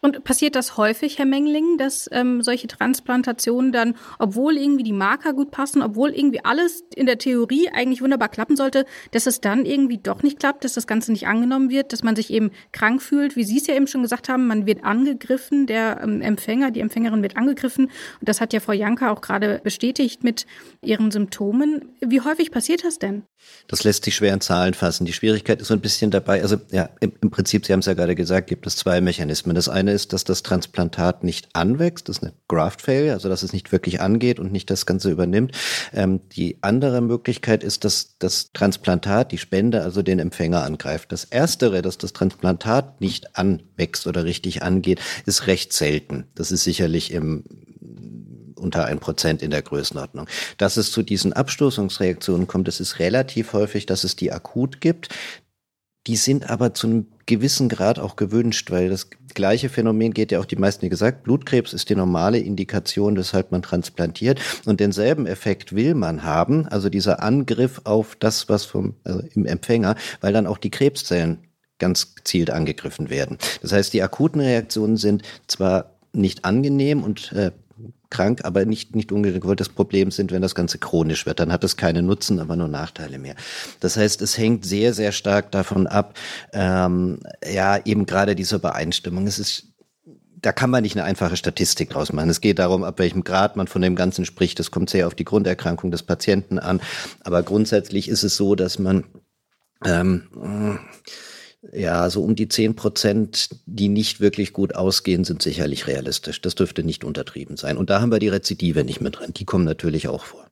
Und 0.00 0.24
passiert 0.24 0.54
das 0.54 0.76
häufig, 0.76 1.18
Herr 1.18 1.26
Mengling, 1.26 1.78
dass 1.78 2.08
ähm, 2.12 2.42
solche 2.42 2.68
Transplantationen 2.68 3.72
dann, 3.72 3.94
obwohl 4.18 4.56
irgendwie 4.56 4.84
die 4.84 4.92
Marker 4.92 5.32
gut 5.32 5.50
passen, 5.50 5.82
obwohl 5.82 6.10
irgendwie 6.10 6.44
alles 6.44 6.84
in 6.94 7.06
der 7.06 7.18
Theorie 7.18 7.68
eigentlich 7.70 8.02
wunderbar 8.02 8.28
klappen 8.28 8.56
sollte, 8.56 8.86
dass 9.12 9.26
es 9.26 9.40
dann 9.40 9.64
irgendwie 9.64 9.98
doch 9.98 10.22
nicht 10.22 10.38
klappt, 10.38 10.64
dass 10.64 10.74
das 10.74 10.86
Ganze 10.86 11.12
nicht 11.12 11.26
angenommen 11.26 11.70
wird, 11.70 11.92
dass 11.92 12.02
man 12.02 12.16
sich 12.16 12.30
eben 12.30 12.50
krank 12.72 13.02
fühlt, 13.02 13.36
wie 13.36 13.44
Sie 13.44 13.58
es 13.58 13.66
ja 13.66 13.74
eben 13.74 13.86
schon 13.86 14.02
gesagt 14.02 14.28
haben, 14.28 14.46
man 14.46 14.66
wird 14.66 14.84
angegriffen, 14.84 15.66
der 15.66 16.00
ähm, 16.02 16.20
Empfänger, 16.20 16.70
die 16.70 16.80
Empfängerin 16.80 17.22
wird 17.22 17.36
angegriffen. 17.36 17.86
Und 17.86 18.28
das 18.28 18.40
hat 18.40 18.52
ja 18.52 18.60
Frau 18.60 18.72
Janka 18.72 19.10
auch 19.10 19.20
gerade 19.20 19.60
bestätigt 19.62 20.24
mit 20.24 20.46
ihren 20.82 21.10
Symptomen. 21.10 21.86
Wie 22.00 22.20
häufig 22.20 22.50
passiert 22.50 22.84
das 22.84 22.98
denn? 22.98 23.22
Das 23.68 23.84
lässt 23.84 24.04
sich 24.04 24.14
schwer 24.14 24.34
in 24.34 24.40
Zahlen 24.40 24.74
fassen. 24.74 25.06
Die 25.06 25.12
Schwierigkeit 25.12 25.60
ist 25.60 25.68
so 25.68 25.74
ein 25.74 25.80
bisschen 25.80 26.10
dabei, 26.10 26.42
also 26.42 26.56
ja, 26.70 26.90
im, 27.00 27.12
im 27.20 27.30
Prinzip, 27.30 27.64
Sie 27.66 27.72
haben 27.72 27.80
es 27.80 27.86
ja 27.86 27.94
gerade 27.94 28.14
gesagt, 28.14 28.48
gibt 28.48 28.66
es 28.66 28.76
zwei 28.76 29.00
Mechanismen. 29.00 29.54
Das 29.54 29.68
eine 29.70 29.92
ist, 29.92 30.12
dass 30.12 30.24
das 30.24 30.42
Transplantat 30.42 31.24
nicht 31.24 31.48
anwächst, 31.54 32.08
das 32.08 32.18
ist 32.18 32.22
eine 32.22 32.34
Graft 32.48 32.82
Failure, 32.82 33.14
also 33.14 33.28
dass 33.28 33.42
es 33.42 33.52
nicht 33.52 33.72
wirklich 33.72 34.00
angeht 34.00 34.38
und 34.38 34.52
nicht 34.52 34.70
das 34.70 34.86
Ganze 34.86 35.10
übernimmt. 35.10 35.56
Ähm, 35.92 36.20
die 36.30 36.58
andere 36.60 37.00
Möglichkeit 37.00 37.64
ist, 37.64 37.84
dass 37.84 38.16
das 38.18 38.52
Transplantat, 38.52 39.32
die 39.32 39.38
Spende, 39.38 39.82
also 39.82 40.02
den 40.02 40.18
Empfänger 40.18 40.62
angreift. 40.62 41.12
Das 41.12 41.24
Erstere, 41.24 41.82
dass 41.82 41.98
das 41.98 42.12
Transplantat 42.12 43.00
nicht 43.00 43.36
anwächst 43.38 44.06
oder 44.06 44.24
richtig 44.24 44.62
angeht, 44.62 45.00
ist 45.26 45.46
recht 45.46 45.72
selten. 45.72 46.26
Das 46.34 46.52
ist 46.52 46.64
sicherlich 46.64 47.12
im 47.12 47.44
unter 48.60 48.84
ein 48.84 49.00
Prozent 49.00 49.42
in 49.42 49.50
der 49.50 49.62
Größenordnung. 49.62 50.28
Dass 50.58 50.76
es 50.76 50.92
zu 50.92 51.02
diesen 51.02 51.32
Abstoßungsreaktionen 51.32 52.46
kommt, 52.46 52.68
es 52.68 52.78
ist 52.78 52.98
relativ 52.98 53.52
häufig, 53.54 53.86
dass 53.86 54.04
es 54.04 54.16
die 54.16 54.32
akut 54.32 54.80
gibt. 54.80 55.08
Die 56.06 56.16
sind 56.16 56.48
aber 56.48 56.74
zu 56.74 56.86
einem 56.86 57.06
gewissen 57.30 57.68
Grad 57.68 57.98
auch 57.98 58.16
gewünscht, 58.16 58.70
weil 58.70 58.90
das 58.90 59.08
gleiche 59.34 59.68
Phänomen 59.68 60.12
geht 60.12 60.32
ja 60.32 60.40
auch 60.40 60.44
die 60.44 60.56
meisten, 60.56 60.82
wie 60.82 60.90
gesagt, 60.90 61.22
Blutkrebs 61.22 61.72
ist 61.72 61.88
die 61.88 61.94
normale 61.94 62.38
Indikation, 62.38 63.16
weshalb 63.16 63.52
man 63.52 63.62
transplantiert. 63.62 64.40
Und 64.66 64.80
denselben 64.80 65.26
Effekt 65.26 65.74
will 65.74 65.94
man 65.94 66.24
haben, 66.24 66.66
also 66.66 66.88
dieser 66.88 67.22
Angriff 67.22 67.80
auf 67.84 68.16
das, 68.16 68.48
was 68.48 68.64
vom, 68.64 68.96
also 69.04 69.22
im 69.34 69.46
Empfänger, 69.46 69.94
weil 70.20 70.32
dann 70.32 70.46
auch 70.46 70.58
die 70.58 70.70
Krebszellen 70.70 71.38
ganz 71.78 72.16
gezielt 72.16 72.50
angegriffen 72.50 73.08
werden. 73.08 73.38
Das 73.62 73.72
heißt, 73.72 73.92
die 73.94 74.02
akuten 74.02 74.40
Reaktionen 74.40 74.96
sind 74.96 75.22
zwar 75.46 75.96
nicht 76.12 76.44
angenehm 76.44 77.04
und 77.04 77.32
äh, 77.32 77.52
krank, 78.10 78.40
aber 78.44 78.64
nicht, 78.64 78.94
nicht 78.94 79.12
ungewollt. 79.12 79.60
Das 79.60 79.68
Problem 79.68 80.10
sind, 80.10 80.32
wenn 80.32 80.42
das 80.42 80.54
Ganze 80.54 80.78
chronisch 80.78 81.26
wird, 81.26 81.40
dann 81.40 81.52
hat 81.52 81.64
es 81.64 81.76
keine 81.76 82.02
Nutzen, 82.02 82.40
aber 82.40 82.56
nur 82.56 82.68
Nachteile 82.68 83.18
mehr. 83.18 83.34
Das 83.80 83.96
heißt, 83.96 84.20
es 84.22 84.36
hängt 84.36 84.64
sehr, 84.64 84.92
sehr 84.92 85.12
stark 85.12 85.50
davon 85.52 85.86
ab, 85.86 86.14
ähm, 86.52 87.20
ja, 87.50 87.78
eben 87.84 88.06
gerade 88.06 88.34
diese 88.34 88.56
Übereinstimmung. 88.56 89.26
Es 89.26 89.38
ist 89.38 89.66
da 90.42 90.52
kann 90.52 90.70
man 90.70 90.82
nicht 90.82 90.96
eine 90.96 91.04
einfache 91.04 91.36
Statistik 91.36 91.90
draus 91.90 92.12
machen. 92.12 92.30
Es 92.30 92.40
geht 92.40 92.58
darum, 92.58 92.82
ab 92.82 92.98
welchem 92.98 93.24
Grad 93.24 93.56
man 93.56 93.66
von 93.66 93.82
dem 93.82 93.94
Ganzen 93.94 94.24
spricht. 94.24 94.58
Das 94.58 94.70
kommt 94.70 94.88
sehr 94.88 95.06
auf 95.06 95.14
die 95.14 95.24
Grunderkrankung 95.24 95.90
des 95.90 96.02
Patienten 96.02 96.58
an. 96.58 96.80
Aber 97.24 97.42
grundsätzlich 97.42 98.08
ist 98.08 98.22
es 98.22 98.36
so, 98.36 98.54
dass 98.54 98.78
man 98.78 99.04
ähm, 99.84 100.78
ja, 101.72 102.08
so 102.08 102.22
um 102.22 102.34
die 102.34 102.48
zehn 102.48 102.74
Prozent, 102.74 103.50
die 103.66 103.88
nicht 103.88 104.20
wirklich 104.20 104.52
gut 104.52 104.74
ausgehen, 104.74 105.24
sind 105.24 105.42
sicherlich 105.42 105.86
realistisch. 105.86 106.40
Das 106.40 106.54
dürfte 106.54 106.82
nicht 106.82 107.04
untertrieben 107.04 107.56
sein. 107.56 107.76
Und 107.76 107.90
da 107.90 108.00
haben 108.00 108.10
wir 108.10 108.18
die 108.18 108.28
Rezidive 108.28 108.84
nicht 108.84 109.00
mit 109.00 109.18
drin. 109.18 109.32
Die 109.34 109.44
kommen 109.44 109.64
natürlich 109.64 110.08
auch 110.08 110.24
vor. 110.24 110.50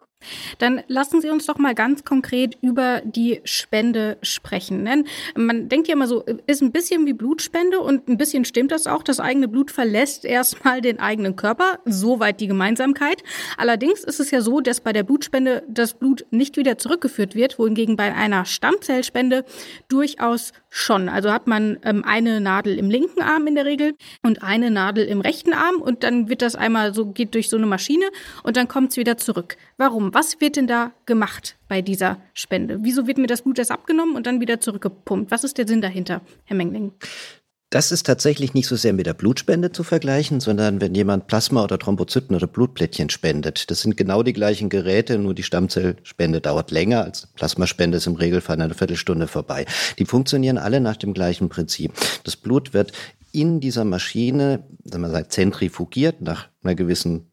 Dann 0.59 0.83
lassen 0.89 1.21
Sie 1.21 1.31
uns 1.31 1.47
doch 1.47 1.59
mal 1.59 1.75
ganz 1.75 2.05
konkret 2.05 2.59
über 2.61 3.03
die 3.05 3.41
Spende 3.45 4.19
sprechen. 4.23 4.85
Denn 4.85 5.07
man 5.37 5.69
denkt 5.69 5.89
ja 5.89 5.95
immer 5.95 6.09
so, 6.09 6.25
ist 6.47 6.61
ein 6.61 6.73
bisschen 6.73 7.07
wie 7.07 7.13
Blutspende 7.13 7.79
und 7.79 8.09
ein 8.09 8.19
bisschen 8.19 8.45
stimmt 8.45 8.73
das 8.73 8.87
auch. 8.87 9.03
Das 9.03 9.21
eigene 9.21 9.49
Blut 9.49 9.71
verlässt 9.71 10.25
erstmal 10.25 10.81
den 10.81 10.99
eigenen 10.99 11.37
Körper. 11.37 11.79
Soweit 11.85 12.41
die 12.41 12.49
Gemeinsamkeit. 12.49 13.23
Allerdings 13.57 14.03
ist 14.03 14.21
es 14.21 14.31
ja 14.31 14.41
so, 14.41 14.61
dass 14.61 14.81
bei 14.81 14.93
der 14.93 15.05
Blutspende 15.05 15.63
das 15.69 15.95
Blut 15.95 16.27
nicht 16.31 16.57
wieder 16.57 16.79
zurückgeführt 16.79 17.35
wird, 17.35 17.59
wohingegen 17.59 17.97
bei 17.97 18.13
einer 18.13 18.45
Stammzellspende 18.45 19.45
durchaus 19.89 20.53
schon. 20.69 21.09
Also 21.09 21.33
hat 21.33 21.47
man 21.47 21.79
ähm, 21.83 22.05
eine 22.05 22.41
Nadel 22.41 22.79
im 22.79 22.91
linken 22.91 23.23
Arm 23.23 23.47
in 23.47 23.55
der 23.55 23.65
Regel 23.65 23.95
und 24.23 24.43
eine 24.43 24.71
Nadel 24.71 25.07
im 25.07 25.21
rechten 25.21 25.53
Arm 25.53 25.77
und 25.77 26.03
dann 26.03 26.29
wird 26.29 26.43
das 26.43 26.57
einmal 26.57 26.95
so, 26.95 27.07
geht 27.07 27.35
durch 27.35 27.49
so 27.49 27.57
eine 27.57 27.67
Maschine 27.67 28.05
und 28.43 28.57
dann 28.57 28.69
kommt 28.69 28.91
es 28.91 28.97
wieder 28.97 29.17
zurück. 29.17 29.57
Warum? 29.77 30.13
Was 30.15 30.41
wird 30.41 30.57
denn 30.57 30.67
da 30.67 30.93
gemacht 31.07 31.57
bei 31.69 31.83
dieser 31.83 32.21
Spende? 32.35 32.79
Wieso 32.83 33.07
wird 33.07 33.19
mir 33.19 33.27
das 33.27 33.43
Blut 33.43 33.59
erst 33.59 33.73
abgenommen 33.73 34.17
und 34.17 34.27
dann 34.27 34.41
wieder 34.41 34.61
zurückgepumpt? 34.61 35.31
Was 35.31 35.45
ist 35.45 35.59
der 35.59 35.67
Sinn 35.67 35.81
dahinter, 35.81 36.21
Herr 36.45 36.57
Mengling? 36.57 36.93
Das 37.71 37.93
ist 37.93 38.07
tatsächlich 38.07 38.55
nicht 38.55 38.67
so 38.67 38.77
sehr 38.77 38.95
mit 38.95 39.05
der 39.05 39.13
Blutspende 39.13 39.71
zu 39.71 39.83
vergleichen, 39.83 40.41
sondern 40.41 40.81
wenn 40.81 40.95
jemand 40.95 41.27
Plasma 41.27 41.63
oder 41.63 41.79
Thrombozyten 41.79 42.35
oder 42.35 42.47
Blutplättchen 42.47 43.11
spendet. 43.11 43.71
Das 43.71 43.83
sind 43.83 43.99
genau 43.99 44.23
die 44.23 44.33
gleichen 44.33 44.71
Geräte, 44.71 45.19
nur 45.19 45.35
die 45.35 45.43
Stammzellspende 45.43 46.41
dauert 46.41 46.71
länger 46.71 47.05
als 47.05 47.27
Plasmaspende 47.27 47.99
ist 47.99 48.07
im 48.07 48.15
Regelfall 48.15 48.59
eine 48.59 48.73
Viertelstunde 48.73 49.27
vorbei. 49.27 49.67
Die 49.99 50.07
funktionieren 50.07 50.57
alle 50.57 50.81
nach 50.81 50.97
dem 50.97 51.13
gleichen 51.13 51.51
Prinzip. 51.51 51.93
Das 52.25 52.37
Blut 52.37 52.73
wird 52.73 52.93
in 53.33 53.61
dieser 53.61 53.85
Maschine, 53.85 54.65
wenn 54.85 55.03
man 55.03 55.11
sagt, 55.11 55.33
zentrifugiert 55.33 56.23
nach 56.23 56.49
einer 56.63 56.75
gewissen 56.75 57.31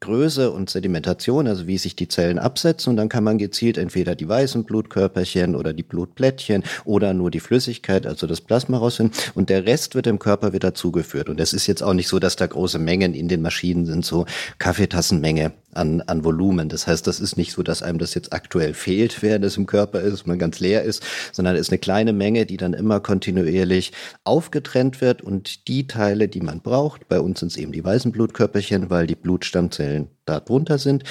Größe 0.00 0.50
und 0.50 0.70
Sedimentation, 0.70 1.46
also 1.46 1.66
wie 1.66 1.78
sich 1.78 1.96
die 1.96 2.08
Zellen 2.08 2.38
absetzen. 2.38 2.90
Und 2.90 2.96
dann 2.96 3.08
kann 3.08 3.24
man 3.24 3.38
gezielt 3.38 3.78
entweder 3.78 4.14
die 4.14 4.28
weißen 4.28 4.64
Blutkörperchen 4.64 5.54
oder 5.54 5.72
die 5.72 5.82
Blutplättchen 5.82 6.62
oder 6.84 7.14
nur 7.14 7.30
die 7.30 7.40
Flüssigkeit, 7.40 8.06
also 8.06 8.26
das 8.26 8.40
Plasma 8.40 8.78
rausfinden. 8.78 9.16
Und 9.34 9.50
der 9.50 9.66
Rest 9.66 9.94
wird 9.94 10.06
dem 10.06 10.18
Körper 10.18 10.52
wieder 10.52 10.74
zugeführt. 10.74 11.28
Und 11.28 11.40
es 11.40 11.52
ist 11.52 11.66
jetzt 11.66 11.82
auch 11.82 11.94
nicht 11.94 12.08
so, 12.08 12.18
dass 12.18 12.36
da 12.36 12.46
große 12.46 12.78
Mengen 12.78 13.14
in 13.14 13.28
den 13.28 13.42
Maschinen 13.42 13.86
sind, 13.86 14.04
so 14.04 14.26
Kaffeetassenmenge 14.58 15.52
an, 15.72 16.00
an 16.02 16.24
Volumen. 16.24 16.68
Das 16.68 16.86
heißt, 16.86 17.06
das 17.06 17.20
ist 17.20 17.36
nicht 17.36 17.52
so, 17.52 17.62
dass 17.62 17.82
einem 17.82 17.98
das 17.98 18.14
jetzt 18.14 18.32
aktuell 18.32 18.74
fehlt, 18.74 19.22
während 19.22 19.44
es 19.44 19.56
im 19.56 19.66
Körper 19.66 20.00
ist, 20.00 20.26
man 20.26 20.38
ganz 20.38 20.60
leer 20.60 20.82
ist, 20.82 21.02
sondern 21.32 21.54
es 21.54 21.62
ist 21.62 21.70
eine 21.70 21.78
kleine 21.78 22.12
Menge, 22.12 22.46
die 22.46 22.56
dann 22.56 22.74
immer 22.74 23.00
kontinuierlich 23.00 23.92
aufgetrennt 24.24 25.00
wird 25.00 25.22
und 25.22 25.68
die 25.68 25.86
Teile, 25.86 26.28
die 26.28 26.40
man 26.40 26.60
braucht, 26.60 27.08
bei 27.08 27.20
uns 27.20 27.40
sind 27.40 27.52
es 27.52 27.56
eben 27.56 27.72
die 27.72 27.84
weißen 27.84 28.12
Blutkörperchen, 28.12 28.90
weil 28.90 29.06
die 29.06 29.14
Blutstammzellen 29.14 30.08
da 30.24 30.40
drunter 30.40 30.78
sind, 30.78 31.04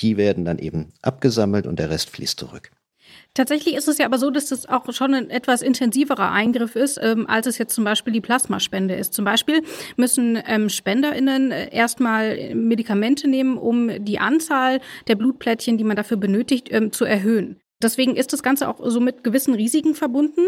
die 0.00 0.16
werden 0.16 0.44
dann 0.44 0.58
eben 0.58 0.92
abgesammelt 1.02 1.66
und 1.66 1.78
der 1.78 1.90
Rest 1.90 2.10
fließt 2.10 2.38
zurück. 2.38 2.70
Tatsächlich 3.34 3.76
ist 3.76 3.88
es 3.88 3.96
ja 3.96 4.04
aber 4.04 4.18
so, 4.18 4.30
dass 4.30 4.46
das 4.46 4.68
auch 4.68 4.92
schon 4.92 5.14
ein 5.14 5.30
etwas 5.30 5.62
intensiverer 5.62 6.30
Eingriff 6.30 6.76
ist, 6.76 6.98
ähm, 7.02 7.26
als 7.26 7.46
es 7.46 7.56
jetzt 7.56 7.74
zum 7.74 7.84
Beispiel 7.84 8.12
die 8.12 8.20
Plasmaspende 8.20 8.94
ist. 8.94 9.14
Zum 9.14 9.24
Beispiel 9.24 9.62
müssen 9.96 10.38
ähm, 10.46 10.68
SpenderInnen 10.68 11.50
äh, 11.50 11.74
erstmal 11.74 12.54
Medikamente 12.54 13.28
nehmen, 13.28 13.56
um 13.56 14.04
die 14.04 14.18
Anzahl 14.18 14.80
der 15.08 15.14
Blutplättchen, 15.14 15.78
die 15.78 15.84
man 15.84 15.96
dafür 15.96 16.18
benötigt, 16.18 16.68
ähm, 16.70 16.92
zu 16.92 17.06
erhöhen. 17.06 17.58
Deswegen 17.82 18.16
ist 18.16 18.34
das 18.34 18.42
Ganze 18.42 18.68
auch 18.68 18.78
so 18.82 19.00
mit 19.00 19.24
gewissen 19.24 19.54
Risiken 19.54 19.94
verbunden. 19.94 20.46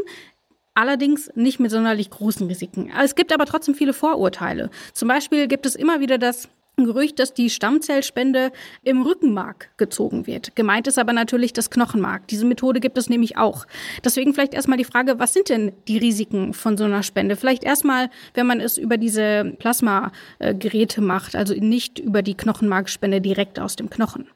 Allerdings 0.75 1.31
nicht 1.35 1.61
mit 1.61 1.71
sonderlich 1.71 2.11
großen 2.11 2.47
Risiken. 2.49 2.91
Es 3.03 3.15
gibt 3.15 3.33
aber 3.33 3.47
trotzdem 3.47 3.75
viele 3.75 3.95
Vorurteile. 3.95 4.71
Zum 4.93 5.09
Beispiel 5.09 5.47
gibt 5.47 5.67
es 5.67 5.75
immer 5.75 6.01
wieder 6.01 6.19
das 6.19 6.49
ein 6.77 6.85
Gerücht, 6.85 7.19
dass 7.19 7.35
die 7.35 7.51
Stammzellspende 7.51 8.51
im 8.83 9.03
Rückenmark 9.03 9.71
gezogen 9.77 10.27
wird. 10.27 10.57
Gemeint 10.57 10.87
ist 10.87 10.99
aber 10.99 11.13
natürlich 11.13 11.53
das 11.53 11.71
Knochenmark. 11.71 12.27
Diese 12.29 12.45
Methode 12.45 12.81
gibt 12.81 12.99
es 12.99 13.09
nämlich 13.09 13.37
auch. 13.37 13.67
Deswegen 14.05 14.35
vielleicht 14.35 14.55
erstmal 14.55 14.79
die 14.79 14.85
Frage, 14.85 15.19
was 15.19 15.33
sind 15.33 15.49
denn 15.49 15.73
die 15.89 15.99
Risiken 15.99 16.53
von 16.53 16.77
so 16.77 16.85
einer 16.85 17.03
Spende? 17.03 17.37
Vielleicht 17.37 17.65
erstmal, 17.65 18.11
wenn 18.35 18.47
man 18.47 18.61
es 18.61 18.79
über 18.79 18.97
diese 18.97 19.55
Plasmageräte 19.59 21.01
macht, 21.01 21.37
also 21.37 21.55
nicht 21.55 21.99
über 21.99 22.23
die 22.23 22.37
Knochenmarkspende 22.37 23.21
direkt 23.21 23.59
aus 23.59 23.77
dem 23.77 23.91
Knochen. 23.91 24.27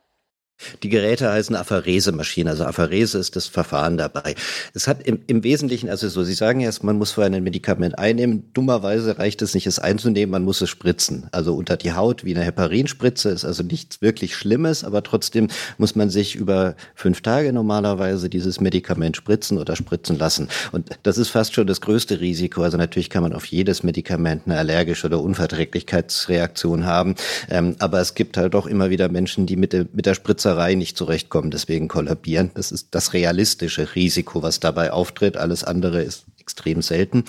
Die 0.83 0.88
Geräte 0.88 1.31
heißen 1.31 1.55
Apherese-Maschinen, 1.55 2.49
also 2.49 2.65
Apherese 2.65 3.19
ist 3.19 3.37
das 3.37 3.47
Verfahren 3.47 3.97
dabei. 3.97 4.35
Es 4.75 4.88
hat 4.88 5.07
im, 5.07 5.21
im 5.29 5.45
Wesentlichen, 5.45 5.88
also 5.88 6.09
so, 6.09 6.25
Sie 6.25 6.35
sagen 6.35 6.61
erst, 6.61 6.83
man 6.83 6.99
muss 6.99 7.12
vorher 7.12 7.33
ein 7.33 7.45
Medikament 7.45 7.97
einnehmen. 7.99 8.50
Dummerweise 8.55 9.19
reicht 9.19 9.41
es 9.43 9.55
nicht, 9.55 9.69
es 9.69 9.79
einzunehmen, 9.79 10.33
man 10.33 10.43
muss 10.43 10.61
es 10.61 10.69
spritzen. 10.69 11.29
Also 11.31 11.55
unter 11.55 11.77
die 11.77 11.93
Haut 11.93 12.25
wie 12.25 12.35
eine 12.35 12.45
Heparinspritze 12.45 13.29
ist 13.29 13.45
also 13.45 13.62
nichts 13.62 14.03
wirklich 14.03 14.35
Schlimmes, 14.35 14.83
aber 14.83 15.05
trotzdem 15.05 15.49
muss 15.79 15.95
man 15.95 16.11
sich 16.11 16.35
über 16.35 16.75
fünf 16.97 17.21
Tage 17.21 17.53
normalerweise 17.53 18.29
dieses 18.29 18.61
Medikament 18.61 19.17
spritzen 19.17 19.59
oder 19.59 19.77
spritzen 19.77 20.19
lassen. 20.19 20.49
Und 20.73 20.91
das 21.05 21.19
ist 21.19 21.29
fast 21.29 21.55
schon 21.55 21.69
das 21.69 21.81
größte 21.81 22.21
Risiko. 22.21 22.62
Also 22.62 22.79
natürlich 22.79 23.11
kann 23.11 23.23
man 23.23 23.33
auf 23.33 23.45
jedes 23.47 23.85
Medikament 23.85 24.43
eine 24.47 24.59
allergische 24.59 25.07
oder 25.07 25.21
Unverträglichkeitsreaktion 25.21 26.85
haben. 26.85 27.15
Ähm, 27.49 27.77
aber 27.79 28.00
es 28.00 28.15
gibt 28.15 28.37
halt 28.37 28.55
doch 28.55 28.67
immer 28.67 28.91
wieder 28.91 29.09
Menschen, 29.09 29.47
die 29.47 29.57
mit, 29.57 29.73
der 29.73 29.87
mit 29.93 30.07
der 30.07 30.15
Spritze 30.15 30.48
Ketzerei 30.49 30.76
nicht 30.76 30.97
zurechtkommen, 30.97 31.50
deswegen 31.50 31.88
kollabieren. 31.88 32.52
Das 32.55 32.73
ist 32.73 32.88
das 32.93 33.12
realistische 33.12 33.95
Risiko, 33.95 34.43
was 34.43 34.61
dabei 34.61 34.93
auftritt. 34.93 35.37
Alles 35.37 35.62
andere 35.62 36.00
ist 36.00 36.25
extrem 36.38 36.81
selten. 36.81 37.25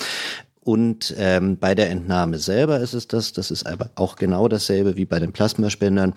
Und 0.61 1.13
ähm, 1.17 1.57
bei 1.57 1.75
der 1.75 1.89
Entnahme 1.89 2.37
selber 2.37 2.79
ist 2.79 2.93
es 2.93 3.09
das, 3.09 3.33
das 3.33 3.51
ist 3.51 3.67
aber 3.67 3.89
auch 3.95 4.15
genau 4.15 4.47
dasselbe 4.47 4.95
wie 4.95 5.03
bei 5.03 5.19
den 5.19 5.33
Plasmaspendern. 5.33 6.13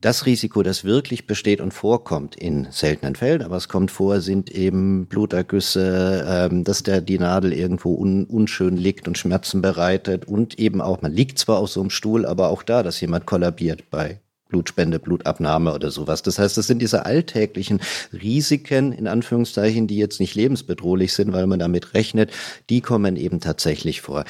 Das 0.00 0.26
Risiko, 0.26 0.64
das 0.64 0.82
wirklich 0.82 1.28
besteht 1.28 1.60
und 1.60 1.72
vorkommt 1.72 2.34
in 2.34 2.66
seltenen 2.72 3.14
Fällen, 3.14 3.42
aber 3.42 3.56
es 3.56 3.68
kommt 3.68 3.92
vor, 3.92 4.20
sind 4.20 4.50
eben 4.50 5.06
Blutergüsse, 5.06 6.26
ähm, 6.28 6.64
dass 6.64 6.82
der 6.82 7.00
die 7.00 7.20
Nadel 7.20 7.52
irgendwo 7.52 7.94
un, 7.94 8.24
unschön 8.24 8.76
liegt 8.76 9.06
und 9.06 9.18
Schmerzen 9.18 9.62
bereitet 9.62 10.24
und 10.24 10.58
eben 10.58 10.80
auch, 10.80 11.00
man 11.00 11.12
liegt 11.12 11.38
zwar 11.38 11.58
auf 11.58 11.70
so 11.70 11.80
einem 11.80 11.90
Stuhl, 11.90 12.26
aber 12.26 12.48
auch 12.48 12.64
da, 12.64 12.82
dass 12.82 13.00
jemand 13.00 13.24
kollabiert 13.26 13.88
bei 13.88 14.18
Blutspende, 14.52 15.00
Blutabnahme 15.00 15.74
oder 15.74 15.90
sowas. 15.90 16.22
Das 16.22 16.38
heißt, 16.38 16.56
das 16.56 16.66
sind 16.68 16.80
diese 16.80 17.06
alltäglichen 17.06 17.80
Risiken, 18.12 18.92
in 18.92 19.08
Anführungszeichen, 19.08 19.88
die 19.88 19.96
jetzt 19.96 20.20
nicht 20.20 20.34
lebensbedrohlich 20.34 21.14
sind, 21.14 21.32
weil 21.32 21.46
man 21.46 21.58
damit 21.58 21.94
rechnet, 21.94 22.30
die 22.70 22.82
kommen 22.82 23.16
eben 23.16 23.40
tatsächlich 23.40 24.02
vor. 24.02 24.24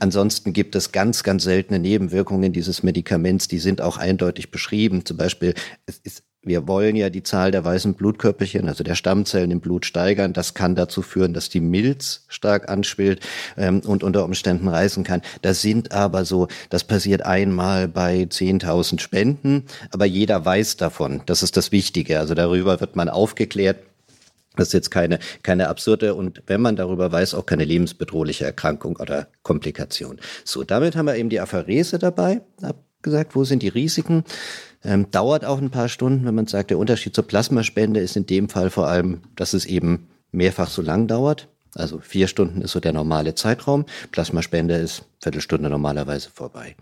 Ansonsten 0.00 0.52
gibt 0.52 0.74
es 0.76 0.92
ganz, 0.92 1.22
ganz 1.22 1.44
seltene 1.44 1.78
Nebenwirkungen 1.78 2.52
dieses 2.52 2.82
Medikaments, 2.82 3.48
die 3.48 3.58
sind 3.58 3.80
auch 3.80 3.96
eindeutig 3.96 4.50
beschrieben. 4.50 5.04
Zum 5.04 5.16
Beispiel, 5.16 5.54
es 5.86 5.98
ist 5.98 6.24
wir 6.44 6.68
wollen 6.68 6.96
ja 6.96 7.10
die 7.10 7.22
Zahl 7.22 7.50
der 7.50 7.64
weißen 7.64 7.94
Blutkörperchen, 7.94 8.68
also 8.68 8.84
der 8.84 8.94
Stammzellen 8.94 9.50
im 9.50 9.60
Blut 9.60 9.86
steigern. 9.86 10.32
Das 10.32 10.54
kann 10.54 10.74
dazu 10.74 11.02
führen, 11.02 11.34
dass 11.34 11.48
die 11.48 11.60
Milz 11.60 12.24
stark 12.28 12.68
anschwillt 12.68 13.20
ähm, 13.56 13.80
und 13.80 14.02
unter 14.02 14.24
Umständen 14.24 14.68
reißen 14.68 15.04
kann. 15.04 15.22
Das 15.42 15.62
sind 15.62 15.92
aber 15.92 16.24
so, 16.24 16.48
das 16.70 16.84
passiert 16.84 17.22
einmal 17.22 17.88
bei 17.88 18.22
10.000 18.22 19.00
Spenden, 19.00 19.64
aber 19.90 20.04
jeder 20.04 20.44
weiß 20.44 20.76
davon. 20.76 21.22
Das 21.26 21.42
ist 21.42 21.56
das 21.56 21.72
Wichtige. 21.72 22.18
Also 22.18 22.34
darüber 22.34 22.80
wird 22.80 22.96
man 22.96 23.08
aufgeklärt. 23.08 23.78
Das 24.56 24.68
ist 24.68 24.74
jetzt 24.74 24.90
keine, 24.90 25.18
keine 25.42 25.68
absurde 25.68 26.14
und 26.14 26.42
wenn 26.46 26.60
man 26.60 26.76
darüber 26.76 27.10
weiß, 27.10 27.34
auch 27.34 27.44
keine 27.44 27.64
lebensbedrohliche 27.64 28.44
Erkrankung 28.44 28.96
oder 28.96 29.26
Komplikation. 29.42 30.20
So, 30.44 30.62
damit 30.62 30.94
haben 30.94 31.06
wir 31.06 31.16
eben 31.16 31.28
die 31.28 31.40
Apharese 31.40 31.98
dabei, 31.98 32.40
hab 32.62 32.76
gesagt, 33.02 33.34
wo 33.34 33.44
sind 33.44 33.62
die 33.62 33.68
Risiken? 33.68 34.24
Ähm, 34.84 35.10
dauert 35.10 35.44
auch 35.44 35.58
ein 35.58 35.70
paar 35.70 35.88
Stunden, 35.88 36.26
wenn 36.26 36.34
man 36.34 36.46
sagt, 36.46 36.70
der 36.70 36.78
Unterschied 36.78 37.14
zur 37.14 37.26
Plasmaspende 37.26 38.00
ist 38.00 38.16
in 38.16 38.26
dem 38.26 38.48
Fall 38.48 38.70
vor 38.70 38.86
allem, 38.86 39.22
dass 39.36 39.54
es 39.54 39.64
eben 39.64 40.08
mehrfach 40.30 40.68
so 40.68 40.82
lang 40.82 41.06
dauert. 41.06 41.48
Also 41.74 41.98
vier 41.98 42.28
Stunden 42.28 42.60
ist 42.60 42.72
so 42.72 42.80
der 42.80 42.92
normale 42.92 43.34
Zeitraum. 43.34 43.86
Plasmaspende 44.12 44.74
ist 44.76 45.04
Viertelstunde 45.20 45.70
normalerweise 45.70 46.30
vorbei. 46.30 46.76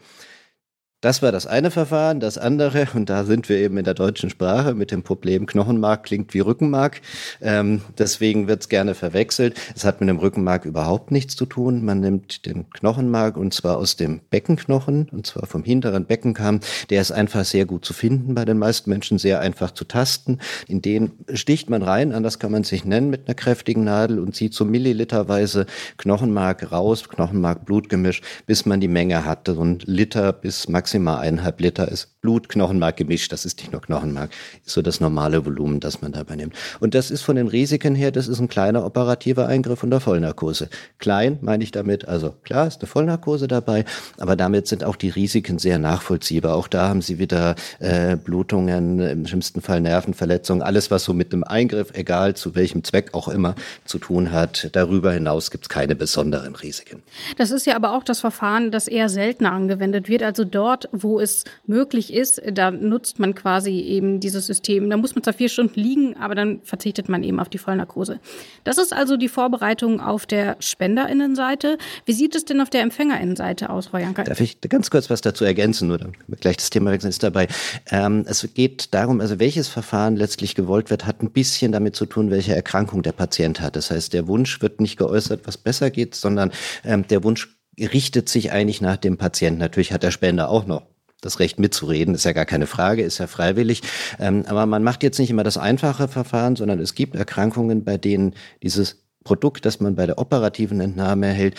Das 1.02 1.20
war 1.20 1.32
das 1.32 1.48
eine 1.48 1.72
Verfahren. 1.72 2.20
Das 2.20 2.38
andere, 2.38 2.86
und 2.94 3.10
da 3.10 3.24
sind 3.24 3.48
wir 3.48 3.56
eben 3.56 3.76
in 3.76 3.84
der 3.84 3.94
deutschen 3.94 4.30
Sprache 4.30 4.72
mit 4.72 4.92
dem 4.92 5.02
Problem, 5.02 5.46
Knochenmark 5.46 6.04
klingt 6.04 6.32
wie 6.32 6.38
Rückenmark. 6.38 7.00
Ähm, 7.40 7.82
deswegen 7.98 8.46
wird 8.46 8.62
es 8.62 8.68
gerne 8.68 8.94
verwechselt. 8.94 9.56
Es 9.74 9.84
hat 9.84 10.00
mit 10.00 10.08
dem 10.08 10.18
Rückenmark 10.18 10.64
überhaupt 10.64 11.10
nichts 11.10 11.34
zu 11.34 11.44
tun. 11.44 11.84
Man 11.84 11.98
nimmt 11.98 12.46
den 12.46 12.70
Knochenmark 12.70 13.36
und 13.36 13.52
zwar 13.52 13.78
aus 13.78 13.96
dem 13.96 14.20
Beckenknochen, 14.30 15.08
und 15.10 15.26
zwar 15.26 15.46
vom 15.46 15.64
hinteren 15.64 16.04
Beckenkamm. 16.04 16.60
Der 16.88 17.00
ist 17.00 17.10
einfach 17.10 17.44
sehr 17.44 17.66
gut 17.66 17.84
zu 17.84 17.94
finden 17.94 18.36
bei 18.36 18.44
den 18.44 18.58
meisten 18.58 18.88
Menschen, 18.88 19.18
sehr 19.18 19.40
einfach 19.40 19.72
zu 19.72 19.84
tasten. 19.84 20.38
In 20.68 20.82
den 20.82 21.10
sticht 21.34 21.68
man 21.68 21.82
rein, 21.82 22.12
anders 22.12 22.38
kann 22.38 22.52
man 22.52 22.62
sich 22.62 22.84
nennen, 22.84 23.10
mit 23.10 23.26
einer 23.26 23.34
kräftigen 23.34 23.82
Nadel 23.82 24.20
und 24.20 24.36
zieht 24.36 24.54
so 24.54 24.64
milliliterweise 24.64 25.66
Knochenmark 25.96 26.70
raus, 26.70 27.08
Knochenmark-Blutgemisch, 27.08 28.20
bis 28.46 28.66
man 28.66 28.80
die 28.80 28.86
Menge 28.86 29.24
hat. 29.24 29.48
So 29.48 29.64
ein 29.64 29.80
Liter 29.84 30.32
bis 30.32 30.68
maximal 30.68 30.91
maximal 30.98 31.20
eineinhalb 31.20 31.60
Liter 31.60 31.88
ist 31.88 32.11
Blut, 32.22 32.48
Knochenmark 32.48 32.96
gemischt. 32.96 33.32
Das 33.32 33.44
ist 33.44 33.58
nicht 33.58 33.72
nur 33.72 33.82
Knochenmark, 33.82 34.30
ist 34.64 34.72
so 34.72 34.80
das 34.80 35.00
normale 35.00 35.44
Volumen, 35.44 35.80
das 35.80 36.02
man 36.02 36.12
dabei 36.12 36.36
nimmt. 36.36 36.54
Und 36.78 36.94
das 36.94 37.10
ist 37.10 37.22
von 37.22 37.34
den 37.34 37.48
Risiken 37.48 37.96
her, 37.96 38.12
das 38.12 38.28
ist 38.28 38.38
ein 38.38 38.46
kleiner 38.46 38.86
operativer 38.86 39.48
Eingriff 39.48 39.82
unter 39.82 39.98
Vollnarkose. 39.98 40.68
Klein 40.98 41.38
meine 41.42 41.64
ich 41.64 41.72
damit, 41.72 42.06
also 42.06 42.34
klar 42.44 42.68
ist 42.68 42.80
eine 42.80 42.86
Vollnarkose 42.86 43.48
dabei, 43.48 43.84
aber 44.18 44.36
damit 44.36 44.68
sind 44.68 44.84
auch 44.84 44.94
die 44.94 45.08
Risiken 45.08 45.58
sehr 45.58 45.80
nachvollziehbar. 45.80 46.54
Auch 46.54 46.68
da 46.68 46.88
haben 46.88 47.02
Sie 47.02 47.18
wieder 47.18 47.56
äh, 47.80 48.16
Blutungen, 48.16 49.00
im 49.00 49.26
schlimmsten 49.26 49.60
Fall 49.60 49.80
Nervenverletzungen, 49.80 50.62
alles 50.62 50.92
was 50.92 51.02
so 51.02 51.14
mit 51.14 51.32
einem 51.32 51.42
Eingriff, 51.42 51.90
egal 51.92 52.34
zu 52.34 52.54
welchem 52.54 52.84
Zweck 52.84 53.14
auch 53.14 53.26
immer, 53.26 53.56
zu 53.84 53.98
tun 53.98 54.30
hat. 54.30 54.68
Darüber 54.72 55.12
hinaus 55.12 55.50
gibt 55.50 55.64
es 55.64 55.68
keine 55.68 55.96
besonderen 55.96 56.54
Risiken. 56.54 57.02
Das 57.36 57.50
ist 57.50 57.66
ja 57.66 57.74
aber 57.74 57.96
auch 57.96 58.04
das 58.04 58.20
Verfahren, 58.20 58.70
das 58.70 58.86
eher 58.86 59.08
seltener 59.08 59.50
angewendet 59.50 60.08
wird. 60.08 60.22
Also 60.22 60.44
dort 60.44 60.88
wo 60.92 61.18
es 61.18 61.44
möglich 61.66 62.11
ist, 62.12 62.42
da 62.52 62.70
nutzt 62.70 63.18
man 63.18 63.34
quasi 63.34 63.80
eben 63.80 64.20
dieses 64.20 64.46
System. 64.46 64.90
Da 64.90 64.96
muss 64.96 65.14
man 65.14 65.22
zwar 65.22 65.34
vier 65.34 65.48
Stunden 65.48 65.78
liegen, 65.78 66.16
aber 66.16 66.34
dann 66.34 66.60
verzichtet 66.62 67.08
man 67.08 67.22
eben 67.22 67.40
auf 67.40 67.48
die 67.48 67.58
Vollnarkose. 67.58 68.20
Das 68.64 68.78
ist 68.78 68.92
also 68.92 69.16
die 69.16 69.28
Vorbereitung 69.28 70.00
auf 70.00 70.26
der 70.26 70.56
Spenderinnenseite. 70.60 71.78
Wie 72.06 72.12
sieht 72.12 72.34
es 72.34 72.44
denn 72.44 72.60
auf 72.60 72.70
der 72.70 72.82
Empfängerinnenseite 72.82 73.70
aus, 73.70 73.88
Frau 73.88 73.98
Janker? 73.98 74.24
Darf 74.24 74.40
ich 74.40 74.60
ganz 74.60 74.90
kurz 74.90 75.10
was 75.10 75.20
dazu 75.20 75.44
ergänzen, 75.44 75.90
oder 75.90 76.10
gleich 76.40 76.56
das 76.56 76.70
Thema 76.70 76.90
wechseln 76.90 77.10
ist 77.10 77.22
dabei. 77.22 77.48
Ähm, 77.90 78.24
es 78.26 78.46
geht 78.54 78.94
darum, 78.94 79.20
also 79.20 79.38
welches 79.38 79.68
Verfahren 79.68 80.16
letztlich 80.16 80.54
gewollt 80.54 80.90
wird, 80.90 81.06
hat 81.06 81.22
ein 81.22 81.30
bisschen 81.30 81.72
damit 81.72 81.96
zu 81.96 82.06
tun, 82.06 82.30
welche 82.30 82.54
Erkrankung 82.54 83.02
der 83.02 83.12
Patient 83.12 83.60
hat. 83.60 83.76
Das 83.76 83.90
heißt, 83.90 84.12
der 84.12 84.28
Wunsch 84.28 84.60
wird 84.62 84.80
nicht 84.80 84.96
geäußert, 84.96 85.46
was 85.46 85.56
besser 85.56 85.90
geht, 85.90 86.14
sondern 86.14 86.52
ähm, 86.84 87.06
der 87.08 87.24
Wunsch 87.24 87.56
richtet 87.78 88.28
sich 88.28 88.52
eigentlich 88.52 88.80
nach 88.80 88.96
dem 88.96 89.16
Patienten. 89.16 89.60
Natürlich 89.60 89.92
hat 89.92 90.02
der 90.02 90.10
Spender 90.10 90.48
auch 90.48 90.66
noch 90.66 90.82
das 91.22 91.38
Recht 91.38 91.58
mitzureden, 91.58 92.14
ist 92.14 92.24
ja 92.24 92.32
gar 92.32 92.44
keine 92.44 92.66
Frage, 92.66 93.02
ist 93.02 93.18
ja 93.18 93.26
freiwillig. 93.26 93.80
Ähm, 94.18 94.44
aber 94.46 94.66
man 94.66 94.82
macht 94.82 95.02
jetzt 95.02 95.18
nicht 95.18 95.30
immer 95.30 95.44
das 95.44 95.56
einfache 95.56 96.08
Verfahren, 96.08 96.56
sondern 96.56 96.78
es 96.80 96.94
gibt 96.94 97.14
Erkrankungen, 97.16 97.84
bei 97.84 97.96
denen 97.96 98.34
dieses 98.62 99.02
Produkt, 99.24 99.64
das 99.64 99.80
man 99.80 99.94
bei 99.94 100.04
der 100.06 100.18
operativen 100.18 100.80
Entnahme 100.80 101.26
erhält, 101.26 101.54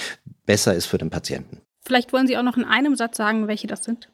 besser 0.45 0.75
ist 0.75 0.85
für 0.85 0.97
den 0.97 1.09
Patienten. 1.09 1.61
Vielleicht 1.81 2.13
wollen 2.13 2.27
Sie 2.27 2.37
auch 2.37 2.43
noch 2.43 2.57
in 2.57 2.65
einem 2.65 2.95
Satz 2.95 3.17
sagen, 3.17 3.47
welche 3.47 3.67
das 3.67 3.83
sind. 3.83 4.09